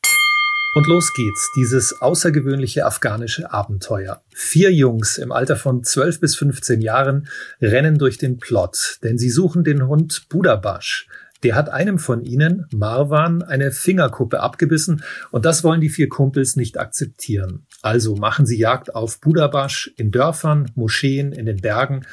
Und 0.75 0.87
los 0.87 1.12
geht's, 1.12 1.50
dieses 1.55 2.00
außergewöhnliche 2.00 2.87
afghanische 2.87 3.52
Abenteuer. 3.52 4.23
Vier 4.35 4.73
Jungs 4.73 5.19
im 5.19 5.31
Alter 5.31 5.57
von 5.57 5.85
12 5.85 6.21
bis 6.21 6.35
15 6.37 6.81
Jahren 6.81 7.29
rennen 7.61 7.99
durch 7.99 8.17
den 8.17 8.38
Plot, 8.38 8.99
denn 9.02 9.19
sie 9.19 9.29
suchen 9.29 9.64
den 9.64 9.87
Hund 9.87 10.31
Budabash, 10.31 11.09
der 11.43 11.57
hat 11.57 11.71
einem 11.71 11.99
von 11.99 12.23
ihnen, 12.23 12.67
Marwan, 12.73 13.43
eine 13.43 13.73
Fingerkuppe 13.73 14.41
abgebissen 14.41 15.02
und 15.31 15.45
das 15.45 15.64
wollen 15.64 15.81
die 15.81 15.88
vier 15.88 16.09
Kumpels 16.09 16.57
nicht 16.57 16.79
akzeptieren. 16.79 17.67
Also 17.83 18.14
machen 18.14 18.47
sie 18.47 18.59
Jagd 18.59 18.95
auf 18.95 19.21
Budabash 19.21 19.93
in 19.97 20.11
Dörfern, 20.11 20.71
Moscheen, 20.75 21.33
in 21.33 21.47
den 21.47 21.57
Bergen 21.57 22.07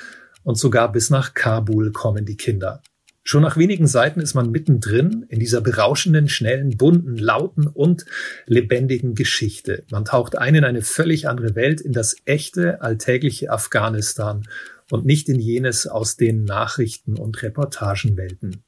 und 0.43 0.57
sogar 0.57 0.91
bis 0.91 1.09
nach 1.11 1.33
Kabul 1.33 1.91
kommen 1.91 2.25
die 2.25 2.37
Kinder. 2.37 2.81
Schon 3.29 3.43
nach 3.43 3.57
wenigen 3.57 3.85
Seiten 3.85 4.21
ist 4.21 4.33
man 4.33 4.49
mittendrin 4.49 5.23
in 5.29 5.39
dieser 5.39 5.61
berauschenden, 5.61 6.29
schnellen, 6.29 6.77
bunten, 6.77 7.15
lauten 7.15 7.67
und 7.67 8.07
lebendigen 8.47 9.13
Geschichte. 9.13 9.83
Man 9.91 10.03
taucht 10.03 10.35
ein 10.35 10.55
in 10.55 10.63
eine 10.63 10.81
völlig 10.81 11.27
andere 11.27 11.53
Welt, 11.53 11.79
in 11.79 11.93
das 11.93 12.15
echte, 12.25 12.81
alltägliche 12.81 13.51
Afghanistan 13.51 14.47
und 14.89 15.05
nicht 15.05 15.29
in 15.29 15.39
jenes 15.39 15.85
aus 15.85 16.17
den 16.17 16.43
Nachrichten 16.43 17.19
und 17.19 17.43
Reportagenwelten. 17.43 18.63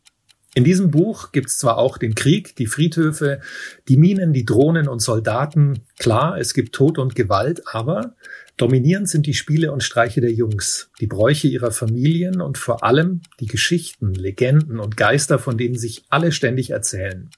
In 0.54 0.64
diesem 0.64 0.92
Buch 0.92 1.32
gibt's 1.32 1.58
zwar 1.58 1.80
auch 1.80 1.98
den 1.98 2.14
Krieg, 2.14 2.56
die 2.58 2.68
Friedhöfe, 2.68 3.40
die 3.88 3.98
Minen, 3.98 4.32
die 4.32 4.46
Drohnen 4.46 4.88
und 4.88 5.00
Soldaten. 5.00 5.80
Klar, 5.98 6.38
es 6.38 6.54
gibt 6.54 6.76
Tod 6.76 7.00
und 7.00 7.16
Gewalt, 7.16 7.64
aber 7.74 8.16
dominierend 8.58 9.10
sind 9.10 9.26
die 9.26 9.34
Spiele 9.34 9.72
und 9.72 9.84
Streiche 9.84 10.22
der 10.22 10.32
Jungs, 10.32 10.90
die 11.00 11.08
Bräuche 11.08 11.48
ihrer 11.48 11.72
Familien 11.72 12.42
und 12.42 12.58
vor 12.58 12.84
allem 12.84 13.22
die 13.40 13.48
Geschichten, 13.48 14.14
Legenden 14.14 14.80
und 14.80 14.98
Geister, 14.98 15.40
von 15.40 15.58
denen 15.58 15.78
sich 15.78 16.04
alle 16.10 16.32
ständig 16.32 16.70
erzählen. 16.70 17.30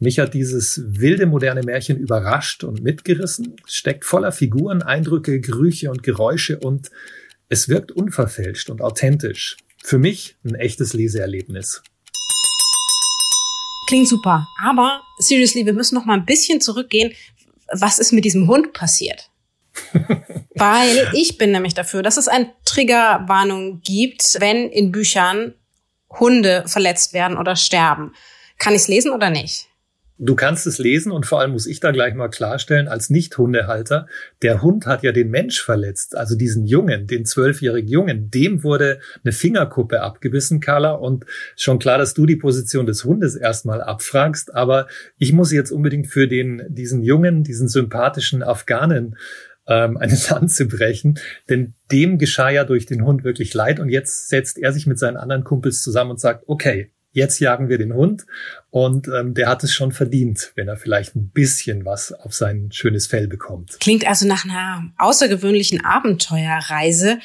Mich 0.00 0.20
hat 0.20 0.34
dieses 0.34 0.80
wilde 0.84 1.26
moderne 1.26 1.62
Märchen 1.62 1.98
überrascht 1.98 2.62
und 2.62 2.82
mitgerissen. 2.82 3.56
Steckt 3.66 4.04
voller 4.04 4.30
Figuren, 4.30 4.82
Eindrücke, 4.82 5.40
Gerüche 5.40 5.90
und 5.90 6.04
Geräusche 6.04 6.60
und 6.60 6.90
es 7.48 7.68
wirkt 7.68 7.90
unverfälscht 7.90 8.70
und 8.70 8.80
authentisch. 8.80 9.56
Für 9.82 9.98
mich 9.98 10.36
ein 10.44 10.54
echtes 10.54 10.92
Leseerlebnis. 10.92 11.82
Klingt 13.88 14.06
super. 14.06 14.46
Aber 14.62 15.02
seriously, 15.18 15.66
wir 15.66 15.72
müssen 15.72 15.94
noch 15.94 16.04
mal 16.04 16.18
ein 16.18 16.26
bisschen 16.26 16.60
zurückgehen. 16.60 17.12
Was 17.72 17.98
ist 17.98 18.12
mit 18.12 18.24
diesem 18.24 18.46
Hund 18.46 18.72
passiert? 18.72 19.27
Weil 20.54 21.08
ich 21.12 21.38
bin 21.38 21.52
nämlich 21.52 21.74
dafür, 21.74 22.02
dass 22.02 22.16
es 22.16 22.28
eine 22.28 22.50
Triggerwarnung 22.64 23.80
gibt, 23.82 24.36
wenn 24.40 24.68
in 24.68 24.92
Büchern 24.92 25.54
Hunde 26.10 26.64
verletzt 26.66 27.12
werden 27.12 27.36
oder 27.36 27.56
sterben. 27.56 28.12
Kann 28.58 28.74
ich 28.74 28.82
es 28.82 28.88
lesen 28.88 29.12
oder 29.12 29.30
nicht? 29.30 29.68
Du 30.20 30.34
kannst 30.34 30.66
es 30.66 30.78
lesen 30.78 31.12
und 31.12 31.26
vor 31.26 31.40
allem 31.40 31.52
muss 31.52 31.68
ich 31.68 31.78
da 31.78 31.92
gleich 31.92 32.12
mal 32.14 32.26
klarstellen, 32.26 32.88
als 32.88 33.08
Nicht-Hundehalter, 33.08 34.08
der 34.42 34.62
Hund 34.62 34.84
hat 34.86 35.04
ja 35.04 35.12
den 35.12 35.30
Mensch 35.30 35.62
verletzt, 35.62 36.16
also 36.16 36.34
diesen 36.34 36.66
Jungen, 36.66 37.06
den 37.06 37.24
zwölfjährigen 37.24 37.88
Jungen, 37.88 38.28
dem 38.28 38.64
wurde 38.64 38.98
eine 39.22 39.32
Fingerkuppe 39.32 40.00
abgebissen, 40.00 40.58
Carla, 40.58 40.90
und 40.90 41.24
schon 41.54 41.78
klar, 41.78 41.98
dass 41.98 42.14
du 42.14 42.26
die 42.26 42.34
Position 42.34 42.86
des 42.86 43.04
Hundes 43.04 43.36
erstmal 43.36 43.80
abfragst, 43.80 44.56
aber 44.56 44.88
ich 45.18 45.32
muss 45.32 45.52
jetzt 45.52 45.70
unbedingt 45.70 46.08
für 46.08 46.26
den, 46.26 46.64
diesen 46.68 47.04
Jungen, 47.04 47.44
diesen 47.44 47.68
sympathischen 47.68 48.42
Afghanen 48.42 49.16
ähm, 49.68 49.96
eine 49.96 50.18
Lanze 50.30 50.66
brechen, 50.66 51.18
denn 51.48 51.74
dem 51.92 52.18
geschah 52.18 52.50
ja 52.50 52.64
durch 52.64 52.86
den 52.86 53.04
Hund 53.04 53.24
wirklich 53.24 53.54
leid 53.54 53.78
und 53.80 53.88
jetzt 53.88 54.28
setzt 54.28 54.58
er 54.58 54.72
sich 54.72 54.86
mit 54.86 54.98
seinen 54.98 55.16
anderen 55.16 55.44
Kumpels 55.44 55.82
zusammen 55.82 56.12
und 56.12 56.20
sagt, 56.20 56.44
okay, 56.48 56.90
jetzt 57.12 57.40
jagen 57.40 57.68
wir 57.68 57.78
den 57.78 57.94
Hund 57.94 58.26
und 58.70 59.08
ähm, 59.08 59.34
der 59.34 59.48
hat 59.48 59.64
es 59.64 59.72
schon 59.72 59.92
verdient, 59.92 60.52
wenn 60.56 60.68
er 60.68 60.76
vielleicht 60.76 61.16
ein 61.16 61.30
bisschen 61.30 61.84
was 61.84 62.12
auf 62.12 62.34
sein 62.34 62.70
schönes 62.72 63.06
Fell 63.06 63.28
bekommt. 63.28 63.78
Klingt 63.80 64.06
also 64.06 64.26
nach 64.26 64.44
einer 64.44 64.90
außergewöhnlichen 64.98 65.84
Abenteuerreise. 65.84 67.18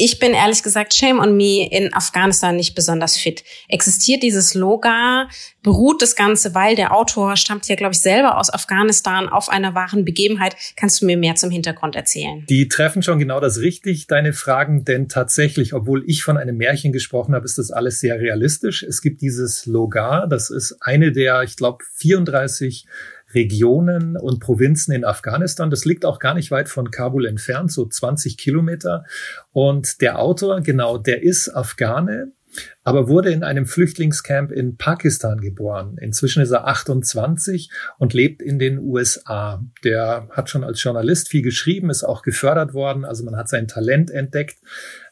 Ich 0.00 0.20
bin 0.20 0.32
ehrlich 0.32 0.62
gesagt, 0.62 0.94
shame 0.94 1.18
on 1.18 1.36
me, 1.36 1.68
in 1.68 1.92
Afghanistan 1.92 2.54
nicht 2.54 2.76
besonders 2.76 3.16
fit. 3.16 3.42
Existiert 3.68 4.22
dieses 4.22 4.54
Loga? 4.54 5.28
Beruht 5.64 6.02
das 6.02 6.14
Ganze, 6.14 6.54
weil 6.54 6.76
der 6.76 6.94
Autor 6.94 7.36
stammt 7.36 7.66
ja, 7.66 7.74
glaube 7.74 7.94
ich, 7.94 7.98
selber 7.98 8.38
aus 8.38 8.48
Afghanistan 8.48 9.28
auf 9.28 9.48
einer 9.48 9.74
wahren 9.74 10.04
Begebenheit. 10.04 10.54
Kannst 10.76 11.02
du 11.02 11.06
mir 11.06 11.16
mehr 11.16 11.34
zum 11.34 11.50
Hintergrund 11.50 11.96
erzählen? 11.96 12.46
Die 12.48 12.68
treffen 12.68 13.02
schon 13.02 13.18
genau 13.18 13.40
das 13.40 13.58
richtig, 13.58 14.06
deine 14.06 14.32
Fragen, 14.32 14.84
denn 14.84 15.08
tatsächlich, 15.08 15.74
obwohl 15.74 16.04
ich 16.06 16.22
von 16.22 16.36
einem 16.36 16.56
Märchen 16.56 16.92
gesprochen 16.92 17.34
habe, 17.34 17.44
ist 17.44 17.58
das 17.58 17.72
alles 17.72 17.98
sehr 17.98 18.20
realistisch. 18.20 18.84
Es 18.84 19.02
gibt 19.02 19.20
dieses 19.20 19.66
Logar, 19.66 20.28
das 20.28 20.50
ist 20.50 20.76
eine 20.80 21.10
der, 21.10 21.42
ich 21.42 21.56
glaube, 21.56 21.84
34 21.96 22.86
Regionen 23.34 24.16
und 24.16 24.40
Provinzen 24.40 24.94
in 24.94 25.04
Afghanistan. 25.04 25.70
Das 25.70 25.84
liegt 25.84 26.04
auch 26.04 26.18
gar 26.18 26.34
nicht 26.34 26.50
weit 26.50 26.68
von 26.68 26.90
Kabul 26.90 27.26
entfernt, 27.26 27.70
so 27.70 27.86
20 27.86 28.38
Kilometer. 28.38 29.04
Und 29.52 30.00
der 30.00 30.18
Autor, 30.18 30.60
genau, 30.60 30.98
der 30.98 31.22
ist 31.22 31.48
Afghane, 31.48 32.32
aber 32.82 33.08
wurde 33.08 33.30
in 33.30 33.44
einem 33.44 33.66
Flüchtlingscamp 33.66 34.50
in 34.50 34.76
Pakistan 34.76 35.40
geboren. 35.40 35.96
Inzwischen 36.00 36.42
ist 36.42 36.50
er 36.50 36.66
28 36.66 37.70
und 37.98 38.14
lebt 38.14 38.42
in 38.42 38.58
den 38.58 38.78
USA. 38.78 39.62
Der 39.84 40.28
hat 40.30 40.50
schon 40.50 40.64
als 40.64 40.82
Journalist 40.82 41.28
viel 41.28 41.42
geschrieben, 41.42 41.90
ist 41.90 42.04
auch 42.04 42.22
gefördert 42.22 42.74
worden. 42.74 43.04
Also 43.04 43.24
man 43.24 43.36
hat 43.36 43.48
sein 43.48 43.68
Talent 43.68 44.10
entdeckt. 44.10 44.58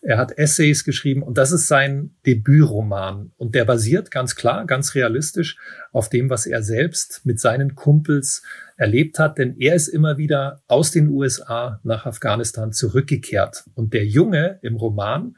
Er 0.01 0.19
hat 0.19 0.39
Essays 0.39 0.85
geschrieben 0.85 1.23
und 1.23 1.37
das 1.37 1.53
ist 1.53 1.67
sein 1.67 2.15
Debütroman. 2.27 3.33
Und 3.37 3.55
der 3.55 3.65
basiert 3.65 4.11
ganz 4.11 4.37
klar, 4.37 4.65
ganz 4.65 4.95
realistisch 4.95 5.59
auf 5.93 6.09
dem, 6.09 6.31
was 6.31 6.47
er 6.47 6.63
selbst 6.63 7.23
mit 7.25 7.41
seinen 7.41 7.75
Kumpels 7.75 8.43
erlebt 8.77 9.19
hat, 9.19 9.39
denn 9.39 9.57
er 9.59 9.75
ist 9.75 9.89
immer 9.89 10.19
wieder 10.19 10.63
aus 10.69 10.91
den 10.91 11.09
USA 11.09 11.81
nach 11.83 12.07
Afghanistan 12.07 12.73
zurückgekehrt. 12.73 13.65
Und 13.75 13.95
der 13.95 14.05
Junge 14.05 14.59
im 14.63 14.77
Roman, 14.77 15.37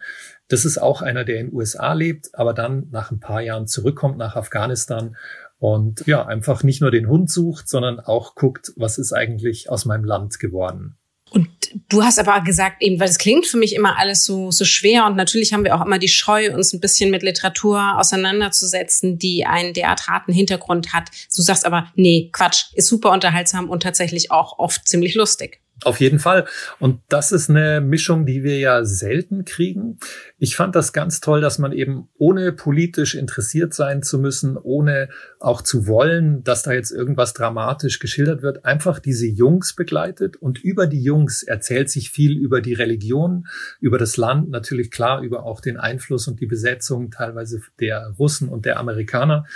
das 0.49 0.64
ist 0.64 0.78
auch 0.78 1.02
einer, 1.02 1.25
der 1.25 1.40
in 1.40 1.47
den 1.49 1.55
USA 1.55 1.93
lebt, 1.93 2.35
aber 2.35 2.55
dann 2.55 2.88
nach 2.90 3.11
ein 3.11 3.21
paar 3.21 3.40
Jahren 3.40 3.67
zurückkommt 3.67 4.19
nach 4.19 4.37
Afghanistan 4.37 5.17
und 5.59 6.07
ja, 6.07 6.25
einfach 6.25 6.62
nicht 6.62 6.81
nur 6.81 6.90
den 6.90 7.09
Hund 7.09 7.31
sucht, 7.31 7.69
sondern 7.69 8.00
auch 8.00 8.35
guckt, 8.35 8.73
was 8.76 8.99
ist 8.99 9.12
eigentlich 9.12 9.71
aus 9.71 9.85
meinem 9.85 10.05
Land 10.05 10.38
geworden. 10.38 10.97
Und 11.31 11.49
du 11.90 12.02
hast 12.02 12.19
aber 12.19 12.40
gesagt, 12.40 12.83
eben, 12.83 12.99
weil 13.00 13.09
es 13.09 13.19
klingt 13.19 13.47
für 13.47 13.59
mich 13.59 13.75
immer 13.75 13.99
alles 13.99 14.25
so, 14.25 14.50
so 14.50 14.64
schwer 14.64 15.05
und 15.05 15.17
natürlich 15.17 15.52
haben 15.52 15.64
wir 15.64 15.75
auch 15.76 15.85
immer 15.85 15.99
die 15.99 16.09
Scheu, 16.09 16.55
uns 16.55 16.73
ein 16.73 16.81
bisschen 16.81 17.11
mit 17.11 17.23
Literatur 17.23 17.99
auseinanderzusetzen, 17.99 19.19
die 19.19 19.45
einen 19.45 19.75
derart 19.75 20.09
harten 20.09 20.33
Hintergrund 20.33 20.95
hat. 20.95 21.11
Du 21.35 21.43
sagst 21.43 21.67
aber, 21.67 21.93
nee, 21.97 22.31
Quatsch, 22.33 22.73
ist 22.75 22.88
super 22.88 23.12
unterhaltsam 23.12 23.69
und 23.69 23.83
tatsächlich 23.83 24.31
auch 24.31 24.59
oft 24.59 24.88
ziemlich 24.88 25.14
lustig. 25.14 25.61
Auf 25.85 26.00
jeden 26.00 26.18
Fall. 26.18 26.44
Und 26.80 27.00
das 27.08 27.30
ist 27.30 27.50
eine 27.50 27.80
Mischung, 27.80 28.26
die 28.26 28.42
wir 28.42 28.58
ja 28.58 28.85
selten 28.85 29.44
kriegen. 29.44 29.99
Ich 30.37 30.56
fand 30.56 30.75
das 30.75 30.92
ganz 30.92 31.20
toll, 31.20 31.40
dass 31.40 31.58
man 31.58 31.70
eben 31.70 32.08
ohne 32.18 32.50
politisch 32.52 33.14
interessiert 33.14 33.75
sein 33.75 34.02
zu 34.02 34.18
müssen, 34.18 34.56
ohne 34.56 35.08
auch 35.38 35.62
zu 35.62 35.87
wollen, 35.87 36.42
dass 36.42 36.64
da 36.64 36.73
jetzt 36.73 36.90
irgendwas 36.90 37.32
dramatisch 37.32 38.00
geschildert 38.00 38.42
wird, 38.42 38.64
einfach 38.64 38.99
diese 38.99 39.26
Jungs 39.26 39.76
begleitet. 39.76 40.37
Und 40.37 40.58
über 40.58 40.88
die 40.88 41.02
Jungs 41.02 41.44
erzählt 41.44 41.90
sich 41.90 42.11
viel 42.11 42.37
über 42.37 42.61
die 42.61 42.75
Religion, 42.75 43.47
über 43.80 43.99
das 43.99 44.16
Land, 44.16 44.50
natürlich 44.50 44.90
klar 44.90 45.23
über 45.23 45.44
auch 45.44 45.61
den 45.61 45.76
Einfluss 45.76 46.26
und 46.26 46.40
die 46.40 46.47
Besetzung 46.47 47.12
teilweise 47.12 47.61
der 47.78 48.14
Russen 48.18 48.49
und 48.49 48.64
der 48.64 48.80
Amerikaner. 48.80 49.47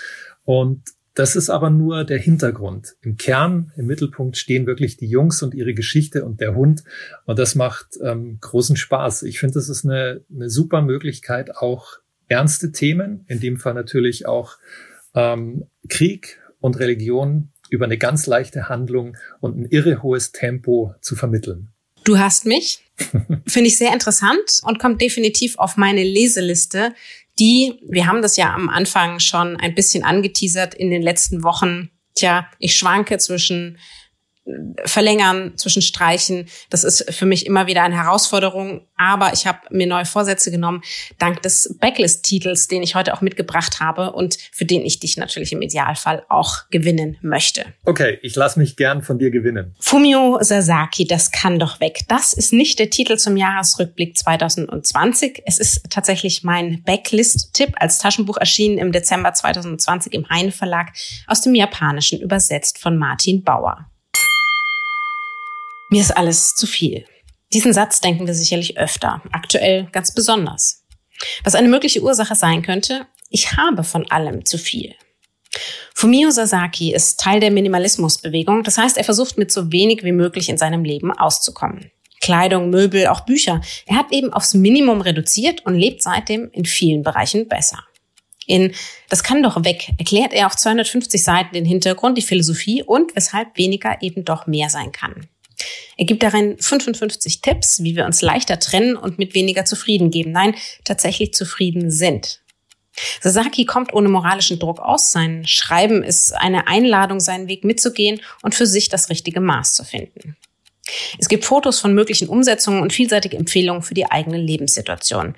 Und 0.44 0.82
das 1.14 1.36
ist 1.36 1.50
aber 1.50 1.68
nur 1.70 2.04
der 2.04 2.18
Hintergrund. 2.18 2.96
Im 3.02 3.16
Kern, 3.16 3.72
im 3.76 3.86
Mittelpunkt 3.86 4.36
stehen 4.36 4.66
wirklich 4.66 4.96
die 4.96 5.08
Jungs 5.08 5.42
und 5.42 5.54
ihre 5.54 5.74
Geschichte 5.74 6.24
und 6.24 6.40
der 6.40 6.54
Hund. 6.54 6.84
Und 7.26 7.38
das 7.38 7.54
macht 7.54 7.98
ähm, 8.02 8.38
großen 8.40 8.76
Spaß. 8.76 9.24
Ich 9.24 9.38
finde, 9.38 9.54
das 9.54 9.68
ist 9.68 9.84
eine, 9.84 10.22
eine 10.34 10.48
super 10.48 10.80
Möglichkeit, 10.80 11.56
auch 11.56 11.98
ernste 12.28 12.72
Themen, 12.72 13.24
in 13.28 13.40
dem 13.40 13.58
Fall 13.58 13.74
natürlich 13.74 14.26
auch 14.26 14.56
ähm, 15.14 15.66
Krieg 15.88 16.40
und 16.60 16.78
Religion 16.78 17.50
über 17.68 17.84
eine 17.84 17.98
ganz 17.98 18.26
leichte 18.26 18.68
Handlung 18.68 19.16
und 19.40 19.58
ein 19.58 19.66
irre 19.66 20.02
hohes 20.02 20.32
Tempo 20.32 20.94
zu 21.00 21.14
vermitteln. 21.14 21.68
Du 22.04 22.18
hast 22.18 22.46
mich. 22.46 22.80
Finde 23.46 23.68
ich 23.68 23.78
sehr 23.78 23.92
interessant 23.92 24.60
und 24.64 24.78
kommt 24.78 25.00
definitiv 25.00 25.58
auf 25.58 25.76
meine 25.76 26.02
Leseliste 26.02 26.94
die, 27.38 27.80
wir 27.88 28.06
haben 28.06 28.22
das 28.22 28.36
ja 28.36 28.54
am 28.54 28.68
Anfang 28.68 29.18
schon 29.18 29.56
ein 29.56 29.74
bisschen 29.74 30.04
angeteasert 30.04 30.74
in 30.74 30.90
den 30.90 31.02
letzten 31.02 31.42
Wochen. 31.42 31.90
Tja, 32.14 32.46
ich 32.58 32.76
schwanke 32.76 33.18
zwischen 33.18 33.78
verlängern, 34.84 35.52
zwischen 35.56 35.82
Streichen. 35.82 36.48
Das 36.68 36.84
ist 36.84 37.12
für 37.14 37.26
mich 37.26 37.46
immer 37.46 37.66
wieder 37.66 37.82
eine 37.82 37.96
Herausforderung. 37.96 38.86
Aber 38.96 39.32
ich 39.32 39.46
habe 39.46 39.58
mir 39.70 39.86
neue 39.86 40.04
Vorsätze 40.04 40.50
genommen, 40.50 40.82
dank 41.18 41.42
des 41.42 41.76
Backlist-Titels, 41.80 42.68
den 42.68 42.82
ich 42.82 42.94
heute 42.94 43.14
auch 43.14 43.20
mitgebracht 43.20 43.80
habe 43.80 44.12
und 44.12 44.38
für 44.52 44.64
den 44.64 44.84
ich 44.84 45.00
dich 45.00 45.16
natürlich 45.16 45.52
im 45.52 45.62
Idealfall 45.62 46.24
auch 46.28 46.68
gewinnen 46.70 47.18
möchte. 47.20 47.66
Okay, 47.84 48.18
ich 48.22 48.34
lasse 48.36 48.58
mich 48.58 48.76
gern 48.76 49.02
von 49.02 49.18
dir 49.18 49.30
gewinnen. 49.30 49.74
Fumio 49.80 50.38
Sasaki, 50.40 51.06
das 51.06 51.30
kann 51.30 51.58
doch 51.58 51.80
weg. 51.80 52.00
Das 52.08 52.32
ist 52.32 52.52
nicht 52.52 52.78
der 52.78 52.90
Titel 52.90 53.16
zum 53.16 53.36
Jahresrückblick 53.36 54.16
2020. 54.16 55.42
Es 55.46 55.58
ist 55.58 55.90
tatsächlich 55.90 56.42
mein 56.42 56.82
Backlist-Tipp 56.84 57.74
als 57.76 57.98
Taschenbuch 57.98 58.36
erschienen 58.36 58.78
im 58.78 58.92
Dezember 58.92 59.32
2020 59.32 60.12
im 60.14 60.28
Heine 60.28 60.52
Verlag 60.52 60.92
aus 61.26 61.40
dem 61.40 61.54
Japanischen 61.54 62.20
übersetzt 62.20 62.78
von 62.78 62.96
Martin 62.96 63.42
Bauer. 63.42 63.91
Mir 65.92 66.00
ist 66.00 66.16
alles 66.16 66.54
zu 66.54 66.66
viel. 66.66 67.04
Diesen 67.52 67.74
Satz 67.74 68.00
denken 68.00 68.26
wir 68.26 68.32
sicherlich 68.32 68.78
öfter, 68.78 69.20
aktuell 69.30 69.88
ganz 69.92 70.14
besonders. 70.14 70.86
Was 71.44 71.54
eine 71.54 71.68
mögliche 71.68 72.00
Ursache 72.00 72.34
sein 72.34 72.62
könnte, 72.62 73.06
ich 73.28 73.58
habe 73.58 73.84
von 73.84 74.10
allem 74.10 74.46
zu 74.46 74.56
viel. 74.56 74.94
Fumio 75.94 76.30
Sasaki 76.30 76.94
ist 76.94 77.20
Teil 77.20 77.40
der 77.40 77.50
Minimalismusbewegung, 77.50 78.62
das 78.62 78.78
heißt, 78.78 78.96
er 78.96 79.04
versucht 79.04 79.36
mit 79.36 79.52
so 79.52 79.70
wenig 79.70 80.02
wie 80.02 80.12
möglich 80.12 80.48
in 80.48 80.56
seinem 80.56 80.82
Leben 80.82 81.12
auszukommen. 81.12 81.90
Kleidung, 82.22 82.70
Möbel, 82.70 83.08
auch 83.08 83.26
Bücher. 83.26 83.60
Er 83.84 83.96
hat 83.96 84.12
eben 84.12 84.32
aufs 84.32 84.54
Minimum 84.54 85.02
reduziert 85.02 85.66
und 85.66 85.74
lebt 85.74 86.02
seitdem 86.02 86.48
in 86.52 86.64
vielen 86.64 87.02
Bereichen 87.02 87.48
besser. 87.48 87.84
In 88.46 88.72
Das 89.10 89.22
kann 89.22 89.42
doch 89.42 89.62
weg 89.62 89.90
erklärt 89.98 90.32
er 90.32 90.46
auf 90.46 90.56
250 90.56 91.22
Seiten 91.22 91.52
den 91.52 91.66
Hintergrund, 91.66 92.16
die 92.16 92.22
Philosophie 92.22 92.82
und 92.82 93.14
weshalb 93.14 93.58
weniger 93.58 94.00
eben 94.00 94.24
doch 94.24 94.46
mehr 94.46 94.70
sein 94.70 94.90
kann. 94.90 95.28
Er 95.96 96.04
gibt 96.04 96.22
darin 96.22 96.56
55 96.58 97.40
Tipps, 97.40 97.82
wie 97.82 97.96
wir 97.96 98.06
uns 98.06 98.22
leichter 98.22 98.58
trennen 98.58 98.96
und 98.96 99.18
mit 99.18 99.34
weniger 99.34 99.64
zufrieden 99.64 100.10
geben. 100.10 100.32
Nein, 100.32 100.54
tatsächlich 100.84 101.34
zufrieden 101.34 101.90
sind. 101.90 102.40
Sasaki 103.20 103.64
kommt 103.64 103.94
ohne 103.94 104.08
moralischen 104.08 104.58
Druck 104.58 104.80
aus. 104.80 105.12
Sein 105.12 105.46
Schreiben 105.46 106.02
ist 106.02 106.32
eine 106.32 106.68
Einladung, 106.68 107.20
seinen 107.20 107.48
Weg 107.48 107.64
mitzugehen 107.64 108.20
und 108.42 108.54
für 108.54 108.66
sich 108.66 108.88
das 108.88 109.08
richtige 109.08 109.40
Maß 109.40 109.74
zu 109.74 109.84
finden. 109.84 110.36
Es 111.18 111.28
gibt 111.28 111.44
Fotos 111.44 111.78
von 111.78 111.94
möglichen 111.94 112.28
Umsetzungen 112.28 112.82
und 112.82 112.92
vielseitige 112.92 113.36
Empfehlungen 113.36 113.82
für 113.82 113.94
die 113.94 114.10
eigene 114.10 114.38
Lebenssituation. 114.38 115.34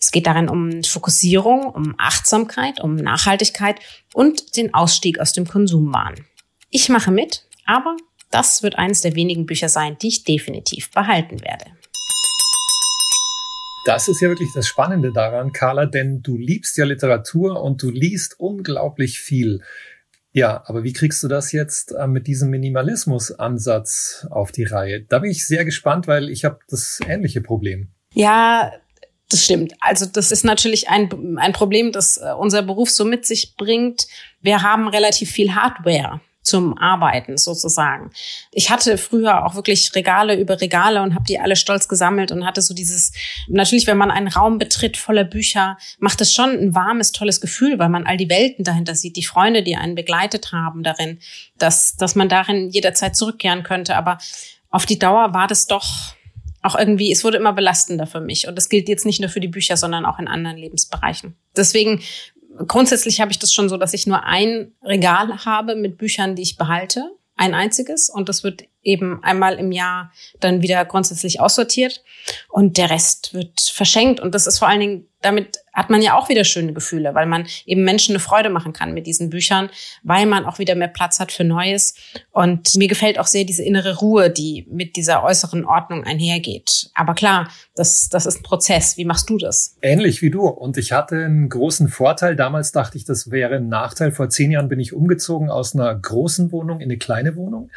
Es 0.00 0.10
geht 0.10 0.26
darin 0.26 0.48
um 0.48 0.82
Fokussierung, 0.82 1.66
um 1.66 1.94
Achtsamkeit, 1.98 2.80
um 2.80 2.96
Nachhaltigkeit 2.96 3.76
und 4.14 4.56
den 4.56 4.74
Ausstieg 4.74 5.20
aus 5.20 5.32
dem 5.32 5.46
Konsumwahn. 5.46 6.14
Ich 6.70 6.88
mache 6.88 7.10
mit, 7.10 7.44
aber 7.64 7.96
das 8.30 8.62
wird 8.62 8.76
eines 8.76 9.00
der 9.00 9.14
wenigen 9.14 9.46
Bücher 9.46 9.68
sein, 9.68 9.96
die 10.00 10.08
ich 10.08 10.24
definitiv 10.24 10.90
behalten 10.90 11.40
werde. 11.42 11.66
Das 13.84 14.08
ist 14.08 14.20
ja 14.20 14.28
wirklich 14.28 14.50
das 14.52 14.66
Spannende 14.66 15.12
daran, 15.12 15.52
Carla, 15.52 15.86
denn 15.86 16.20
du 16.20 16.36
liebst 16.36 16.76
ja 16.76 16.84
Literatur 16.84 17.62
und 17.62 17.80
du 17.82 17.90
liest 17.90 18.40
unglaublich 18.40 19.20
viel. 19.20 19.62
Ja, 20.32 20.64
aber 20.66 20.82
wie 20.82 20.92
kriegst 20.92 21.22
du 21.22 21.28
das 21.28 21.52
jetzt 21.52 21.92
äh, 21.92 22.06
mit 22.08 22.26
diesem 22.26 22.50
Minimalismus-Ansatz 22.50 24.26
auf 24.28 24.50
die 24.50 24.64
Reihe? 24.64 25.02
Da 25.02 25.20
bin 25.20 25.30
ich 25.30 25.46
sehr 25.46 25.64
gespannt, 25.64 26.08
weil 26.08 26.28
ich 26.28 26.44
habe 26.44 26.58
das 26.68 26.98
ähnliche 27.06 27.40
Problem. 27.40 27.88
Ja, 28.12 28.72
das 29.30 29.44
stimmt. 29.44 29.74
Also 29.80 30.04
das 30.04 30.32
ist 30.32 30.44
natürlich 30.44 30.88
ein, 30.88 31.38
ein 31.38 31.52
Problem, 31.52 31.92
das 31.92 32.18
äh, 32.18 32.32
unser 32.36 32.62
Beruf 32.62 32.90
so 32.90 33.04
mit 33.04 33.24
sich 33.24 33.54
bringt. 33.56 34.08
Wir 34.40 34.62
haben 34.62 34.88
relativ 34.88 35.30
viel 35.30 35.54
Hardware 35.54 36.20
zum 36.46 36.78
Arbeiten 36.78 37.36
sozusagen. 37.36 38.10
Ich 38.52 38.70
hatte 38.70 38.98
früher 38.98 39.44
auch 39.44 39.54
wirklich 39.54 39.94
Regale 39.94 40.38
über 40.38 40.60
Regale 40.60 41.02
und 41.02 41.14
habe 41.14 41.24
die 41.24 41.40
alle 41.40 41.56
stolz 41.56 41.88
gesammelt 41.88 42.30
und 42.30 42.46
hatte 42.46 42.62
so 42.62 42.72
dieses, 42.72 43.12
natürlich, 43.48 43.86
wenn 43.86 43.98
man 43.98 44.10
einen 44.10 44.28
Raum 44.28 44.58
betritt 44.58 44.96
voller 44.96 45.24
Bücher, 45.24 45.76
macht 45.98 46.20
es 46.20 46.32
schon 46.32 46.50
ein 46.50 46.74
warmes, 46.74 47.12
tolles 47.12 47.40
Gefühl, 47.40 47.78
weil 47.78 47.88
man 47.88 48.06
all 48.06 48.16
die 48.16 48.30
Welten 48.30 48.64
dahinter 48.64 48.94
sieht, 48.94 49.16
die 49.16 49.24
Freunde, 49.24 49.62
die 49.62 49.76
einen 49.76 49.96
begleitet 49.96 50.52
haben 50.52 50.82
darin, 50.82 51.18
dass, 51.58 51.96
dass 51.96 52.14
man 52.14 52.28
darin 52.28 52.70
jederzeit 52.70 53.16
zurückkehren 53.16 53.64
könnte. 53.64 53.96
Aber 53.96 54.18
auf 54.70 54.86
die 54.86 54.98
Dauer 54.98 55.34
war 55.34 55.48
das 55.48 55.66
doch 55.66 56.14
auch 56.62 56.76
irgendwie, 56.76 57.12
es 57.12 57.24
wurde 57.24 57.38
immer 57.38 57.52
belastender 57.52 58.06
für 58.06 58.20
mich. 58.20 58.48
Und 58.48 58.56
das 58.56 58.68
gilt 58.68 58.88
jetzt 58.88 59.06
nicht 59.06 59.20
nur 59.20 59.30
für 59.30 59.40
die 59.40 59.48
Bücher, 59.48 59.76
sondern 59.76 60.04
auch 60.04 60.18
in 60.18 60.28
anderen 60.28 60.56
Lebensbereichen. 60.56 61.36
Deswegen 61.56 62.02
grundsätzlich 62.66 63.20
habe 63.20 63.30
ich 63.30 63.38
das 63.38 63.52
schon 63.52 63.68
so, 63.68 63.76
dass 63.76 63.94
ich 63.94 64.06
nur 64.06 64.24
ein 64.24 64.72
Regal 64.82 65.44
habe 65.44 65.74
mit 65.76 65.98
Büchern, 65.98 66.34
die 66.34 66.42
ich 66.42 66.56
behalte. 66.56 67.10
Ein 67.36 67.54
einziges. 67.54 68.08
Und 68.08 68.28
das 68.28 68.44
wird 68.44 68.64
eben 68.86 69.22
einmal 69.22 69.58
im 69.58 69.72
Jahr 69.72 70.12
dann 70.40 70.62
wieder 70.62 70.84
grundsätzlich 70.84 71.40
aussortiert. 71.40 72.02
Und 72.48 72.78
der 72.78 72.90
Rest 72.90 73.34
wird 73.34 73.60
verschenkt. 73.60 74.20
Und 74.20 74.34
das 74.34 74.46
ist 74.46 74.58
vor 74.58 74.68
allen 74.68 74.80
Dingen 74.80 75.08
damit 75.26 75.58
hat 75.72 75.90
man 75.90 76.00
ja 76.00 76.16
auch 76.16 76.28
wieder 76.28 76.44
schöne 76.44 76.72
Gefühle, 76.72 77.14
weil 77.14 77.26
man 77.26 77.46
eben 77.66 77.84
Menschen 77.84 78.12
eine 78.12 78.20
Freude 78.20 78.48
machen 78.48 78.72
kann 78.72 78.94
mit 78.94 79.06
diesen 79.06 79.28
Büchern, 79.28 79.68
weil 80.02 80.24
man 80.24 80.46
auch 80.46 80.58
wieder 80.58 80.74
mehr 80.74 80.88
Platz 80.88 81.20
hat 81.20 81.32
für 81.32 81.44
Neues. 81.44 81.94
Und 82.30 82.76
mir 82.76 82.88
gefällt 82.88 83.18
auch 83.18 83.26
sehr 83.26 83.44
diese 83.44 83.62
innere 83.62 83.98
Ruhe, 83.98 84.30
die 84.30 84.66
mit 84.70 84.96
dieser 84.96 85.22
äußeren 85.22 85.64
Ordnung 85.64 86.04
einhergeht. 86.04 86.90
Aber 86.94 87.14
klar, 87.14 87.48
das, 87.74 88.08
das 88.08 88.24
ist 88.24 88.40
ein 88.40 88.42
Prozess. 88.42 88.96
Wie 88.96 89.04
machst 89.04 89.28
du 89.28 89.36
das? 89.36 89.76
Ähnlich 89.82 90.22
wie 90.22 90.30
du. 90.30 90.46
Und 90.46 90.78
ich 90.78 90.92
hatte 90.92 91.16
einen 91.16 91.48
großen 91.48 91.88
Vorteil. 91.88 92.36
Damals 92.36 92.72
dachte 92.72 92.96
ich, 92.96 93.04
das 93.04 93.30
wäre 93.30 93.56
ein 93.56 93.68
Nachteil. 93.68 94.12
Vor 94.12 94.30
zehn 94.30 94.52
Jahren 94.52 94.68
bin 94.68 94.80
ich 94.80 94.94
umgezogen 94.94 95.50
aus 95.50 95.74
einer 95.74 95.94
großen 95.94 96.52
Wohnung 96.52 96.80
in 96.80 96.84
eine 96.84 96.98
kleine 96.98 97.36
Wohnung. 97.36 97.70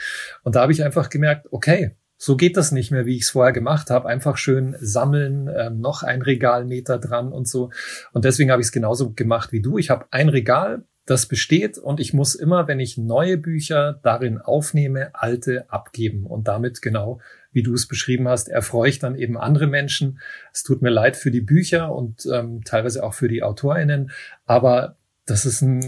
Und 0.44 0.56
da 0.56 0.62
habe 0.62 0.72
ich 0.72 0.84
einfach 0.84 0.99
gemerkt, 1.08 1.48
okay, 1.52 1.96
so 2.22 2.36
geht 2.36 2.58
das 2.58 2.74
nicht 2.74 2.92
mehr, 2.92 3.06
wie 3.06 3.16
ich 3.16 3.22
es 3.22 3.30
vorher 3.30 3.54
gemacht 3.54 3.90
habe. 3.90 4.10
Einfach 4.10 4.36
schön 4.36 4.76
sammeln, 4.82 5.50
ähm, 5.58 5.80
noch 5.80 6.04
ein 6.04 6.22
Regalmeter 6.22 7.00
dran 7.00 7.32
und 7.32 7.48
so. 7.48 7.72
Und 8.12 8.26
deswegen 8.26 8.52
habe 8.52 8.62
ich 8.62 8.68
es 8.68 8.74
genauso 8.74 9.14
gemacht 9.14 9.54
wie 9.54 9.62
du. 9.62 9.78
Ich 9.78 9.90
habe 9.90 10.06
ein 10.12 10.28
Regal, 10.28 10.84
das 11.06 11.28
besteht 11.28 11.78
und 11.78 12.00
ich 12.00 12.14
muss 12.14 12.36
immer, 12.36 12.68
wenn 12.68 12.80
ich 12.80 12.98
neue 12.98 13.38
Bücher 13.38 14.00
darin 14.04 14.38
aufnehme, 14.38 15.10
alte 15.14 15.72
abgeben. 15.72 16.26
Und 16.26 16.48
damit 16.48 16.82
genau, 16.82 17.20
wie 17.52 17.64
du 17.64 17.74
es 17.74 17.88
beschrieben 17.88 18.28
hast, 18.28 18.50
erfreue 18.50 18.90
ich 18.90 19.00
dann 19.00 19.16
eben 19.16 19.38
andere 19.38 19.66
Menschen. 19.66 20.20
Es 20.54 20.62
tut 20.62 20.82
mir 20.82 20.92
leid 20.92 21.16
für 21.16 21.32
die 21.32 21.42
Bücher 21.42 21.96
und 21.96 22.28
ähm, 22.32 22.64
teilweise 22.64 23.04
auch 23.04 23.14
für 23.16 23.28
die 23.28 23.42
AutorInnen, 23.42 24.12
aber 24.46 24.99
das 25.30 25.46
ist 25.46 25.62
ein, 25.62 25.80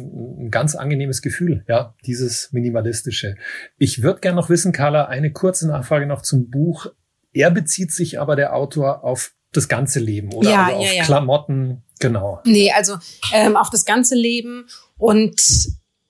ein, 0.46 0.52
ganz 0.52 0.76
angenehmes 0.76 1.22
Gefühl, 1.22 1.64
ja, 1.68 1.96
dieses 2.06 2.52
minimalistische. 2.52 3.36
Ich 3.78 4.04
würde 4.04 4.22
gerne 4.22 4.36
noch 4.36 4.50
wissen, 4.50 4.72
Carla, 4.72 5.06
eine 5.06 5.32
kurze 5.32 5.68
Nachfrage 5.68 6.06
noch 6.06 6.22
zum 6.22 6.50
Buch. 6.50 6.88
Er 7.34 7.52
bezieht 7.52 7.92
sich 7.92 8.20
aber 8.20 8.36
der 8.36 8.56
Autor 8.56 9.04
auf 9.04 9.34
das 9.52 9.68
ganze 9.68 10.00
Leben 10.00 10.34
oder 10.34 10.50
ja, 10.50 10.66
also 10.66 10.78
auf 10.78 10.86
ja, 10.86 10.94
ja. 10.94 11.04
Klamotten, 11.04 11.84
genau. 12.00 12.42
Nee, 12.46 12.72
also 12.72 12.98
ähm, 13.34 13.58
auf 13.58 13.70
das 13.70 13.86
ganze 13.86 14.16
Leben 14.16 14.68
und 14.98 15.42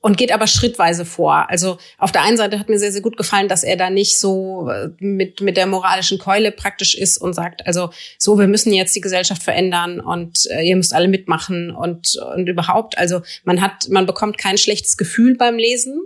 und 0.02 0.16
geht 0.18 0.32
aber 0.32 0.48
schrittweise 0.48 1.04
vor. 1.04 1.48
Also 1.48 1.78
auf 1.96 2.10
der 2.10 2.22
einen 2.22 2.36
Seite 2.36 2.58
hat 2.58 2.68
mir 2.68 2.78
sehr, 2.78 2.90
sehr 2.90 3.00
gut 3.02 3.16
gefallen, 3.16 3.48
dass 3.48 3.62
er 3.62 3.76
da 3.76 3.88
nicht 3.88 4.18
so 4.18 4.68
äh, 4.68 4.88
mit, 4.98 5.40
mit 5.40 5.56
der 5.56 5.66
moralischen 5.66 6.18
Keule 6.18 6.50
praktisch 6.50 6.94
ist 6.96 7.18
und 7.18 7.34
sagt, 7.34 7.66
also 7.66 7.90
so, 8.18 8.36
wir 8.38 8.48
müssen 8.48 8.72
jetzt 8.72 8.96
die 8.96 9.00
Gesellschaft 9.00 9.42
verändern 9.42 10.00
und 10.00 10.46
äh, 10.50 10.62
ihr 10.62 10.76
müsst 10.76 10.92
alle 10.92 11.06
mitmachen 11.06 11.70
und, 11.70 12.16
und 12.34 12.48
überhaupt. 12.48 12.98
Also 12.98 13.22
man 13.44 13.60
hat, 13.60 13.88
man 13.90 14.04
bekommt 14.04 14.38
kein 14.38 14.58
schlechtes 14.58 14.96
Gefühl 14.96 15.36
beim 15.36 15.56
Lesen, 15.56 16.00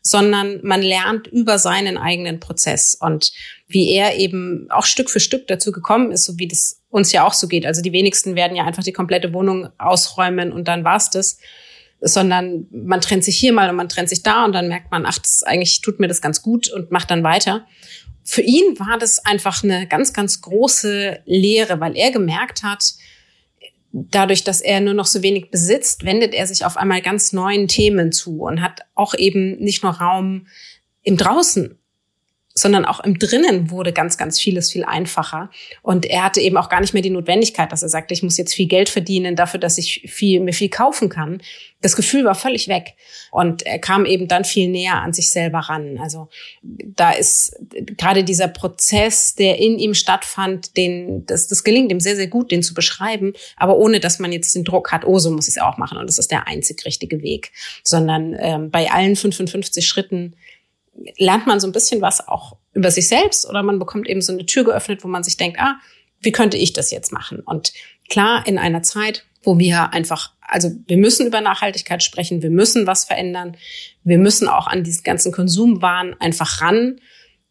sondern 0.00 0.60
man 0.62 0.80
lernt 0.80 1.26
über 1.26 1.58
seinen 1.58 1.98
eigenen 1.98 2.40
Prozess 2.40 2.96
und 2.98 3.32
wie 3.68 3.92
er 3.92 4.16
eben 4.16 4.66
auch 4.70 4.86
Stück 4.86 5.10
für 5.10 5.20
Stück 5.20 5.46
dazu 5.46 5.72
gekommen 5.72 6.10
ist, 6.10 6.24
so 6.24 6.38
wie 6.38 6.48
das 6.48 6.80
uns 6.88 7.12
ja 7.12 7.26
auch 7.26 7.34
so 7.34 7.48
geht. 7.48 7.66
Also 7.66 7.82
die 7.82 7.92
wenigsten 7.92 8.34
werden 8.34 8.56
ja 8.56 8.64
einfach 8.64 8.84
die 8.84 8.92
komplette 8.92 9.34
Wohnung 9.34 9.68
ausräumen 9.76 10.52
und 10.52 10.68
dann 10.68 10.84
war's 10.84 11.10
das 11.10 11.38
sondern 12.00 12.66
man 12.70 13.00
trennt 13.00 13.24
sich 13.24 13.38
hier 13.38 13.52
mal 13.52 13.70
und 13.70 13.76
man 13.76 13.88
trennt 13.88 14.08
sich 14.08 14.22
da 14.22 14.44
und 14.44 14.52
dann 14.52 14.68
merkt 14.68 14.90
man, 14.90 15.06
ach, 15.06 15.18
das 15.18 15.42
eigentlich 15.42 15.80
tut 15.80 16.00
mir 16.00 16.08
das 16.08 16.20
ganz 16.20 16.42
gut 16.42 16.70
und 16.70 16.90
macht 16.90 17.10
dann 17.10 17.24
weiter. 17.24 17.66
Für 18.22 18.42
ihn 18.42 18.78
war 18.78 18.98
das 18.98 19.24
einfach 19.24 19.62
eine 19.62 19.86
ganz, 19.86 20.12
ganz 20.12 20.40
große 20.40 21.20
Lehre, 21.24 21.80
weil 21.80 21.96
er 21.96 22.10
gemerkt 22.10 22.62
hat, 22.62 22.94
dadurch, 23.92 24.44
dass 24.44 24.60
er 24.60 24.80
nur 24.80 24.94
noch 24.94 25.06
so 25.06 25.22
wenig 25.22 25.50
besitzt, 25.50 26.04
wendet 26.04 26.34
er 26.34 26.46
sich 26.46 26.64
auf 26.64 26.76
einmal 26.76 27.00
ganz 27.00 27.32
neuen 27.32 27.68
Themen 27.68 28.12
zu 28.12 28.42
und 28.42 28.60
hat 28.60 28.80
auch 28.94 29.14
eben 29.14 29.56
nicht 29.58 29.82
nur 29.82 29.92
Raum 29.92 30.46
im 31.02 31.16
Draußen, 31.16 31.78
sondern 32.58 32.86
auch 32.86 33.00
im 33.00 33.18
Drinnen 33.18 33.70
wurde 33.70 33.92
ganz, 33.92 34.16
ganz 34.16 34.40
vieles 34.40 34.72
viel 34.72 34.82
einfacher. 34.84 35.50
Und 35.82 36.06
er 36.06 36.24
hatte 36.24 36.40
eben 36.40 36.56
auch 36.56 36.70
gar 36.70 36.80
nicht 36.80 36.94
mehr 36.94 37.02
die 37.02 37.10
Notwendigkeit, 37.10 37.70
dass 37.70 37.82
er 37.82 37.90
sagte, 37.90 38.14
ich 38.14 38.22
muss 38.22 38.38
jetzt 38.38 38.54
viel 38.54 38.66
Geld 38.66 38.88
verdienen 38.88 39.36
dafür, 39.36 39.60
dass 39.60 39.76
ich 39.76 40.06
viel, 40.08 40.40
mir 40.40 40.54
viel 40.54 40.70
kaufen 40.70 41.10
kann. 41.10 41.42
Das 41.82 41.96
Gefühl 41.96 42.24
war 42.24 42.34
völlig 42.34 42.68
weg. 42.68 42.94
Und 43.30 43.66
er 43.66 43.78
kam 43.78 44.06
eben 44.06 44.26
dann 44.26 44.46
viel 44.46 44.70
näher 44.70 45.02
an 45.02 45.12
sich 45.12 45.30
selber 45.30 45.58
ran. 45.58 45.98
Also 46.02 46.28
da 46.62 47.10
ist 47.10 47.54
gerade 47.98 48.24
dieser 48.24 48.48
Prozess, 48.48 49.34
der 49.34 49.58
in 49.58 49.78
ihm 49.78 49.92
stattfand, 49.92 50.78
den, 50.78 51.26
das, 51.26 51.48
das 51.48 51.62
gelingt 51.62 51.92
ihm 51.92 52.00
sehr, 52.00 52.16
sehr 52.16 52.28
gut, 52.28 52.50
den 52.50 52.62
zu 52.62 52.72
beschreiben, 52.72 53.34
aber 53.58 53.76
ohne, 53.76 54.00
dass 54.00 54.18
man 54.18 54.32
jetzt 54.32 54.54
den 54.54 54.64
Druck 54.64 54.92
hat, 54.92 55.04
oh, 55.04 55.18
so 55.18 55.30
muss 55.30 55.46
ich 55.46 55.56
es 55.56 55.62
auch 55.62 55.76
machen 55.76 55.98
und 55.98 56.08
das 56.08 56.18
ist 56.18 56.30
der 56.30 56.48
einzig 56.48 56.86
richtige 56.86 57.20
Weg. 57.20 57.52
Sondern 57.84 58.34
ähm, 58.38 58.70
bei 58.70 58.90
allen 58.90 59.14
55 59.14 59.86
Schritten 59.86 60.34
lernt 61.18 61.46
man 61.46 61.60
so 61.60 61.66
ein 61.66 61.72
bisschen 61.72 62.00
was 62.00 62.26
auch 62.26 62.56
über 62.72 62.90
sich 62.90 63.08
selbst 63.08 63.48
oder 63.48 63.62
man 63.62 63.78
bekommt 63.78 64.08
eben 64.08 64.20
so 64.20 64.32
eine 64.32 64.46
Tür 64.46 64.64
geöffnet, 64.64 65.04
wo 65.04 65.08
man 65.08 65.22
sich 65.22 65.36
denkt, 65.36 65.58
ah, 65.60 65.76
wie 66.20 66.32
könnte 66.32 66.56
ich 66.56 66.72
das 66.72 66.90
jetzt 66.90 67.12
machen? 67.12 67.40
Und 67.40 67.72
klar, 68.08 68.46
in 68.46 68.58
einer 68.58 68.82
Zeit, 68.82 69.24
wo 69.42 69.58
wir 69.58 69.92
einfach, 69.92 70.32
also 70.40 70.70
wir 70.86 70.96
müssen 70.96 71.26
über 71.26 71.40
Nachhaltigkeit 71.40 72.02
sprechen, 72.02 72.42
wir 72.42 72.50
müssen 72.50 72.86
was 72.86 73.04
verändern, 73.04 73.56
wir 74.02 74.18
müssen 74.18 74.48
auch 74.48 74.66
an 74.66 74.82
diesen 74.82 75.04
ganzen 75.04 75.32
Konsumwahn 75.32 76.14
einfach 76.18 76.60
ran, 76.60 77.00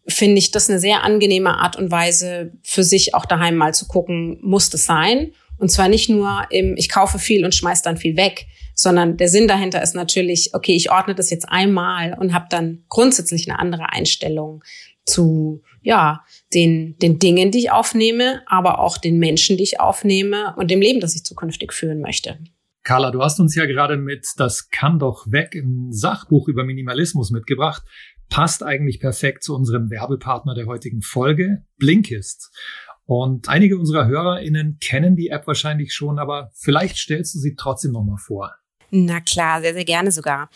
finde 0.08 0.38
ich 0.38 0.52
das 0.52 0.70
eine 0.70 0.80
sehr 0.80 1.04
angenehme 1.04 1.58
Art 1.58 1.76
und 1.78 1.92
Weise, 1.92 2.52
für 2.64 2.84
sich 2.84 3.14
auch 3.14 3.26
daheim 3.26 3.56
mal 3.56 3.74
zu 3.74 3.88
gucken, 3.88 4.38
muss 4.42 4.70
das 4.70 4.86
sein? 4.86 5.32
Und 5.58 5.72
zwar 5.72 5.88
nicht 5.88 6.10
nur 6.10 6.46
im, 6.50 6.76
ich 6.78 6.90
kaufe 6.90 7.18
viel 7.18 7.46
und 7.46 7.56
schmeiß 7.56 7.82
dann 7.82 7.98
viel 7.98 8.18
weg, 8.18 8.46
sondern 8.76 9.18
der 9.18 9.30
Sinn 9.30 9.48
dahinter 9.48 9.82
ist 9.82 9.96
natürlich, 9.96 10.52
okay, 10.54 10.76
ich 10.76 10.92
ordne 10.92 11.16
das 11.16 11.30
jetzt 11.30 11.50
einmal 11.50 12.16
und 12.20 12.34
habe 12.34 12.46
dann 12.50 12.84
grundsätzlich 12.90 13.50
eine 13.50 13.58
andere 13.58 13.92
Einstellung 13.92 14.64
zu 15.06 15.62
ja 15.82 16.24
den 16.54 16.98
den 16.98 17.20
Dingen, 17.20 17.52
die 17.52 17.60
ich 17.60 17.72
aufnehme, 17.72 18.42
aber 18.48 18.80
auch 18.80 18.98
den 18.98 19.18
Menschen, 19.18 19.58
die 19.58 19.64
ich 19.64 19.80
aufnehme 19.80 20.54
und 20.58 20.70
dem 20.70 20.82
Leben, 20.82 21.00
das 21.00 21.16
ich 21.16 21.24
zukünftig 21.24 21.74
führen 21.74 22.02
möchte. 22.02 22.38
Carla, 22.84 23.10
du 23.10 23.24
hast 23.24 23.40
uns 23.40 23.56
ja 23.56 23.66
gerade 23.66 23.98
mit 23.98 24.28
Das 24.38 24.70
kann 24.70 25.00
doch 25.00 25.26
weg 25.32 25.56
ein 25.56 25.92
Sachbuch 25.92 26.48
über 26.48 26.64
Minimalismus 26.64 27.32
mitgebracht. 27.32 27.84
Passt 28.30 28.62
eigentlich 28.62 29.00
perfekt 29.00 29.44
zu 29.44 29.56
unserem 29.56 29.90
Werbepartner 29.90 30.54
der 30.54 30.68
heutigen 30.68 31.02
Folge, 31.02 31.64
Blinkist. 31.78 32.52
Und 33.06 33.50
einige 33.50 33.78
unserer 33.78 34.08
HörerInnen 34.08 34.78
kennen 34.80 35.16
die 35.16 35.30
App 35.30 35.48
wahrscheinlich 35.48 35.94
schon, 35.94 36.20
aber 36.20 36.52
vielleicht 36.56 36.98
stellst 36.98 37.36
du 37.36 37.40
sie 37.40 37.56
trotzdem 37.56 37.92
nochmal 37.92 38.18
vor. 38.18 38.56
Na 38.98 39.20
klar, 39.20 39.60
sehr, 39.60 39.74
sehr 39.74 39.84
gerne 39.84 40.10
sogar. 40.10 40.50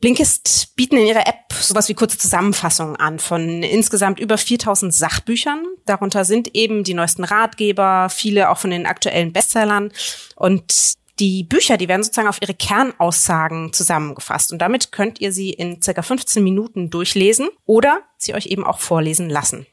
Blinkist 0.00 0.74
bieten 0.74 0.96
in 0.96 1.06
ihrer 1.06 1.26
App 1.26 1.52
sowas 1.52 1.88
wie 1.88 1.94
kurze 1.94 2.16
Zusammenfassungen 2.16 2.96
an 2.96 3.18
von 3.18 3.62
insgesamt 3.62 4.18
über 4.18 4.38
4000 4.38 4.92
Sachbüchern. 4.92 5.66
Darunter 5.84 6.24
sind 6.24 6.54
eben 6.54 6.82
die 6.82 6.94
neuesten 6.94 7.24
Ratgeber, 7.24 8.08
viele 8.08 8.48
auch 8.48 8.58
von 8.58 8.70
den 8.70 8.86
aktuellen 8.86 9.34
Bestsellern. 9.34 9.92
Und 10.34 10.94
die 11.20 11.44
Bücher, 11.44 11.76
die 11.76 11.88
werden 11.88 12.02
sozusagen 12.02 12.28
auf 12.28 12.40
ihre 12.40 12.54
Kernaussagen 12.54 13.72
zusammengefasst. 13.74 14.50
Und 14.50 14.58
damit 14.60 14.90
könnt 14.90 15.20
ihr 15.20 15.30
sie 15.30 15.50
in 15.50 15.82
circa 15.82 16.00
15 16.00 16.42
Minuten 16.42 16.88
durchlesen 16.88 17.48
oder 17.66 18.00
sie 18.16 18.34
euch 18.34 18.46
eben 18.46 18.64
auch 18.64 18.78
vorlesen 18.78 19.28
lassen. 19.28 19.66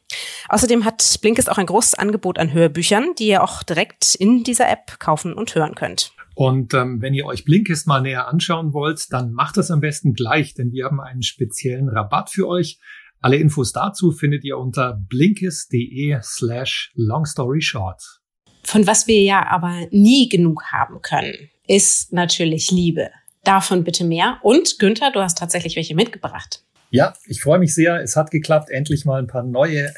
Außerdem 0.50 0.84
hat 0.84 1.19
Blinkist 1.21 1.50
auch 1.50 1.58
ein 1.58 1.65
großes 1.65 1.95
Angebot 1.95 2.39
an 2.39 2.52
Hörbüchern, 2.52 3.15
die 3.17 3.28
ihr 3.28 3.43
auch 3.43 3.63
direkt 3.63 4.15
in 4.15 4.43
dieser 4.43 4.69
App 4.69 5.00
kaufen 5.00 5.34
und 5.34 5.56
hören 5.56 5.76
könnt. 5.76 6.12
Und 6.36 6.74
ähm, 6.74 7.02
wenn 7.02 7.13
ihr 7.13 7.26
euch 7.26 7.44
Blinkist 7.44 7.88
mal 7.88 8.02
näher 8.02 8.28
anschauen 8.28 8.74
wollt, 8.74 9.12
dann 9.12 9.34
macht 9.34 9.58
das 9.58 9.70
am 9.72 9.82
besten 9.82 10.13
gleich, 10.13 10.54
denn 10.54 10.72
wir 10.72 10.86
haben 10.86 11.02
einen 11.02 11.24
speziellen 11.24 11.89
Rabatt 11.89 12.30
für 12.30 12.48
euch. 12.48 12.80
Alle 13.20 13.38
Infos 13.38 13.72
dazu 13.72 14.12
findet 14.12 14.44
ihr 14.44 14.58
unter 14.58 15.00
blinkist.de 15.10 16.20
slash 16.24 16.91
longstoryshort. 16.96 18.22
Von 18.63 18.88
was 18.88 19.08
wir 19.08 19.22
ja 19.22 19.46
aber 19.48 19.88
nie 19.91 20.30
genug 20.30 20.63
haben 20.72 21.02
können, 21.02 21.50
ist 21.67 22.13
natürlich 22.13 22.72
Liebe. 22.72 23.12
Davon 23.44 23.84
bitte 23.84 24.04
mehr. 24.04 24.39
Und 24.44 24.80
Günther, 24.80 25.12
du 25.12 25.20
hast 25.20 25.38
tatsächlich 25.38 25.76
welche 25.76 25.96
mitgebracht. 25.96 26.63
Ja, 26.89 27.13
ich 27.26 27.41
freue 27.41 27.60
mich 27.60 27.74
sehr. 27.74 28.02
Es 28.02 28.15
hat 28.15 28.32
geklappt. 28.32 28.70
Endlich 28.70 29.06
mal 29.06 29.20
ein 29.20 29.28
paar 29.28 29.44
neue, 29.44 29.94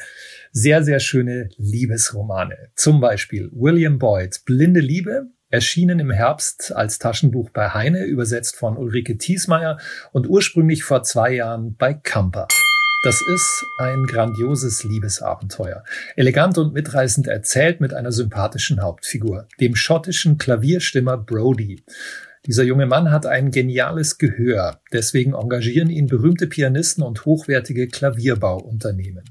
sehr, 0.52 0.84
sehr 0.84 1.00
schöne 1.00 1.48
Liebesromane. 1.56 2.70
Zum 2.76 3.00
Beispiel 3.00 3.50
William 3.52 3.98
Boyd, 3.98 4.42
Blinde 4.44 4.80
Liebe, 4.80 5.30
erschienen 5.54 6.00
im 6.00 6.10
Herbst 6.10 6.74
als 6.74 6.98
Taschenbuch 6.98 7.48
bei 7.50 7.68
Heine, 7.68 8.02
übersetzt 8.06 8.56
von 8.56 8.76
Ulrike 8.76 9.18
Thiesmeier 9.18 9.78
und 10.10 10.28
ursprünglich 10.28 10.82
vor 10.82 11.04
zwei 11.04 11.30
Jahren 11.30 11.76
bei 11.76 11.94
Kamper. 11.94 12.48
Das 13.04 13.20
ist 13.32 13.64
ein 13.78 14.02
grandioses 14.06 14.82
Liebesabenteuer. 14.82 15.84
Elegant 16.16 16.58
und 16.58 16.74
mitreißend 16.74 17.28
erzählt 17.28 17.80
mit 17.80 17.94
einer 17.94 18.10
sympathischen 18.10 18.82
Hauptfigur, 18.82 19.46
dem 19.60 19.76
schottischen 19.76 20.38
Klavierstimmer 20.38 21.18
Brody. 21.18 21.84
Dieser 22.46 22.64
junge 22.64 22.86
Mann 22.86 23.12
hat 23.12 23.24
ein 23.24 23.52
geniales 23.52 24.18
Gehör, 24.18 24.80
deswegen 24.92 25.34
engagieren 25.34 25.88
ihn 25.88 26.08
berühmte 26.08 26.48
Pianisten 26.48 27.04
und 27.04 27.26
hochwertige 27.26 27.86
Klavierbauunternehmen. 27.86 29.22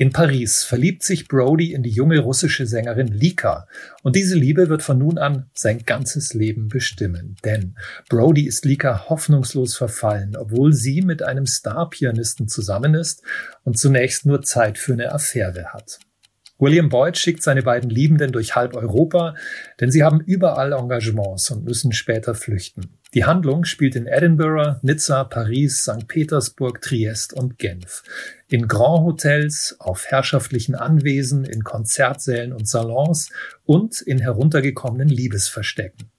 In 0.00 0.12
Paris 0.12 0.62
verliebt 0.62 1.02
sich 1.02 1.26
Brody 1.26 1.72
in 1.72 1.82
die 1.82 1.90
junge 1.90 2.20
russische 2.20 2.66
Sängerin 2.66 3.08
Lika 3.08 3.66
und 4.04 4.14
diese 4.14 4.36
Liebe 4.36 4.68
wird 4.68 4.84
von 4.84 4.96
nun 4.96 5.18
an 5.18 5.50
sein 5.54 5.84
ganzes 5.84 6.34
Leben 6.34 6.68
bestimmen. 6.68 7.34
Denn 7.44 7.74
Brody 8.08 8.46
ist 8.46 8.64
Lika 8.64 9.08
hoffnungslos 9.08 9.76
verfallen, 9.76 10.36
obwohl 10.36 10.72
sie 10.72 11.02
mit 11.02 11.24
einem 11.24 11.46
Star-Pianisten 11.46 12.46
zusammen 12.46 12.94
ist 12.94 13.24
und 13.64 13.76
zunächst 13.76 14.24
nur 14.24 14.42
Zeit 14.42 14.78
für 14.78 14.92
eine 14.92 15.10
Affäre 15.10 15.72
hat. 15.72 15.98
William 16.60 16.88
Boyd 16.90 17.18
schickt 17.18 17.42
seine 17.42 17.64
beiden 17.64 17.90
Liebenden 17.90 18.30
durch 18.30 18.54
halb 18.54 18.76
Europa, 18.76 19.34
denn 19.80 19.90
sie 19.90 20.04
haben 20.04 20.20
überall 20.20 20.74
Engagements 20.74 21.50
und 21.50 21.64
müssen 21.64 21.90
später 21.90 22.36
flüchten. 22.36 22.97
Die 23.14 23.24
Handlung 23.24 23.64
spielt 23.64 23.96
in 23.96 24.06
Edinburgh, 24.06 24.80
Nizza, 24.82 25.24
Paris, 25.24 25.82
St. 25.82 26.06
Petersburg, 26.08 26.82
Triest 26.82 27.32
und 27.32 27.58
Genf. 27.58 28.02
In 28.48 28.68
Grand 28.68 29.02
Hotels, 29.02 29.76
auf 29.78 30.04
herrschaftlichen 30.06 30.74
Anwesen, 30.74 31.44
in 31.44 31.64
Konzertsälen 31.64 32.52
und 32.52 32.68
Salons 32.68 33.30
und 33.64 34.02
in 34.02 34.18
heruntergekommenen 34.18 35.08
Liebesverstecken. 35.08 36.10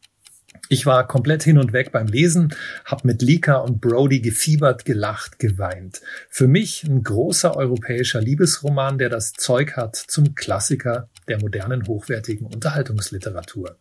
Ich 0.72 0.88
war 0.88 1.08
komplett 1.08 1.44
hin 1.44 1.60
und 1.60 1.74
weg 1.74 1.92
beim 1.92 2.08
Lesen, 2.08 2.56
hab 2.86 3.06
mit 3.06 3.22
Lika 3.22 3.58
und 3.58 3.82
Brody 3.82 4.20
gefiebert, 4.20 4.84
gelacht, 4.84 5.38
geweint. 5.38 6.02
Für 6.30 6.48
mich 6.48 6.84
ein 6.84 7.04
großer 7.04 7.56
europäischer 7.56 8.22
Liebesroman, 8.22 8.98
der 8.98 9.10
das 9.10 9.34
Zeug 9.34 9.76
hat 9.76 9.96
zum 9.96 10.34
Klassiker 10.34 11.08
der 11.28 11.40
modernen 11.40 11.88
hochwertigen 11.88 12.48
Unterhaltungsliteratur. 12.48 13.78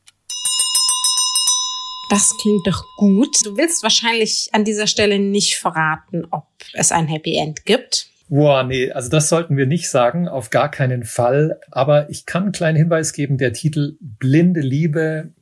Das 2.11 2.35
klingt 2.40 2.66
doch 2.66 2.85
gut. 2.97 3.44
Du 3.44 3.57
willst 3.57 3.83
wahrscheinlich 3.83 4.49
an 4.53 4.64
dieser 4.64 4.87
Stelle 4.87 5.18
nicht 5.18 5.57
verraten, 5.57 6.27
ob 6.31 6.47
es 6.73 6.90
ein 6.90 7.07
Happy 7.07 7.37
End 7.37 7.64
gibt. 7.66 8.09
Boah, 8.31 8.62
nee, 8.62 8.90
also 8.90 9.09
das 9.09 9.29
sollten 9.29 9.57
wir 9.57 9.66
nicht 9.66 9.88
sagen, 9.88 10.29
auf 10.29 10.51
gar 10.51 10.71
keinen 10.71 11.05
Fall. 11.05 11.61
Aber 11.71 12.11
ich 12.11 12.27
kann 12.27 12.44
einen 12.44 12.53
kleinen 12.53 12.77
Hinweis 12.77 13.12
geben, 13.12 13.38
der 13.38 13.53
Titel 13.53 13.97
Blinde 14.01 14.61
Liebe 14.61 15.33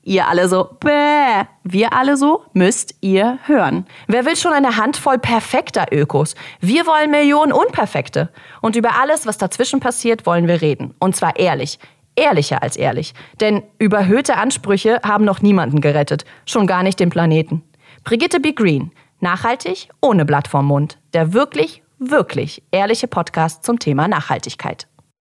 Ihr 0.04 0.28
alle 0.28 0.48
so, 0.48 0.70
bäh. 0.80 1.44
Wir 1.64 1.94
alle 1.94 2.18
so, 2.18 2.44
müsst 2.54 2.96
ihr 3.02 3.38
hören. 3.46 3.86
Wer 4.08 4.26
will 4.26 4.36
schon 4.36 4.54
eine 4.54 4.78
Handvoll 4.78 5.20
perfekter 5.20 5.88
Ökos? 5.92 6.36
Wir 6.62 6.88
wollen 6.88 7.12
Millionen 7.12 7.52
Unperfekte. 7.52 8.30
Und 8.62 8.76
über 8.76 9.00
alles, 9.00 9.28
was 9.28 9.38
dazwischen 9.38 9.80
passiert, 9.80 10.26
wollen 10.26 10.48
wir 10.48 10.62
reden. 10.62 10.96
Und 11.00 11.16
zwar 11.16 11.38
ehrlich. 11.38 11.80
Ehrlicher 12.16 12.64
als 12.64 12.76
ehrlich. 12.76 13.14
Denn 13.40 13.64
überhöhte 13.78 14.36
Ansprüche 14.36 15.00
haben 15.04 15.26
noch 15.26 15.42
niemanden 15.42 15.80
gerettet. 15.80 16.26
Schon 16.46 16.68
gar 16.68 16.84
nicht 16.84 17.00
den 17.00 17.10
Planeten. 17.10 17.64
Brigitte 18.04 18.40
B. 18.40 18.54
Green. 18.54 18.92
Nachhaltig, 19.20 19.90
ohne 20.02 20.26
Blatt 20.26 20.48
vorm 20.48 20.66
Mund. 20.66 20.98
Der 21.14 21.34
wirklich, 21.34 21.84
wirklich 21.98 22.64
ehrliche 22.72 23.08
Podcast 23.08 23.64
zum 23.64 23.80
Thema 23.80 24.08
Nachhaltigkeit. 24.08 24.89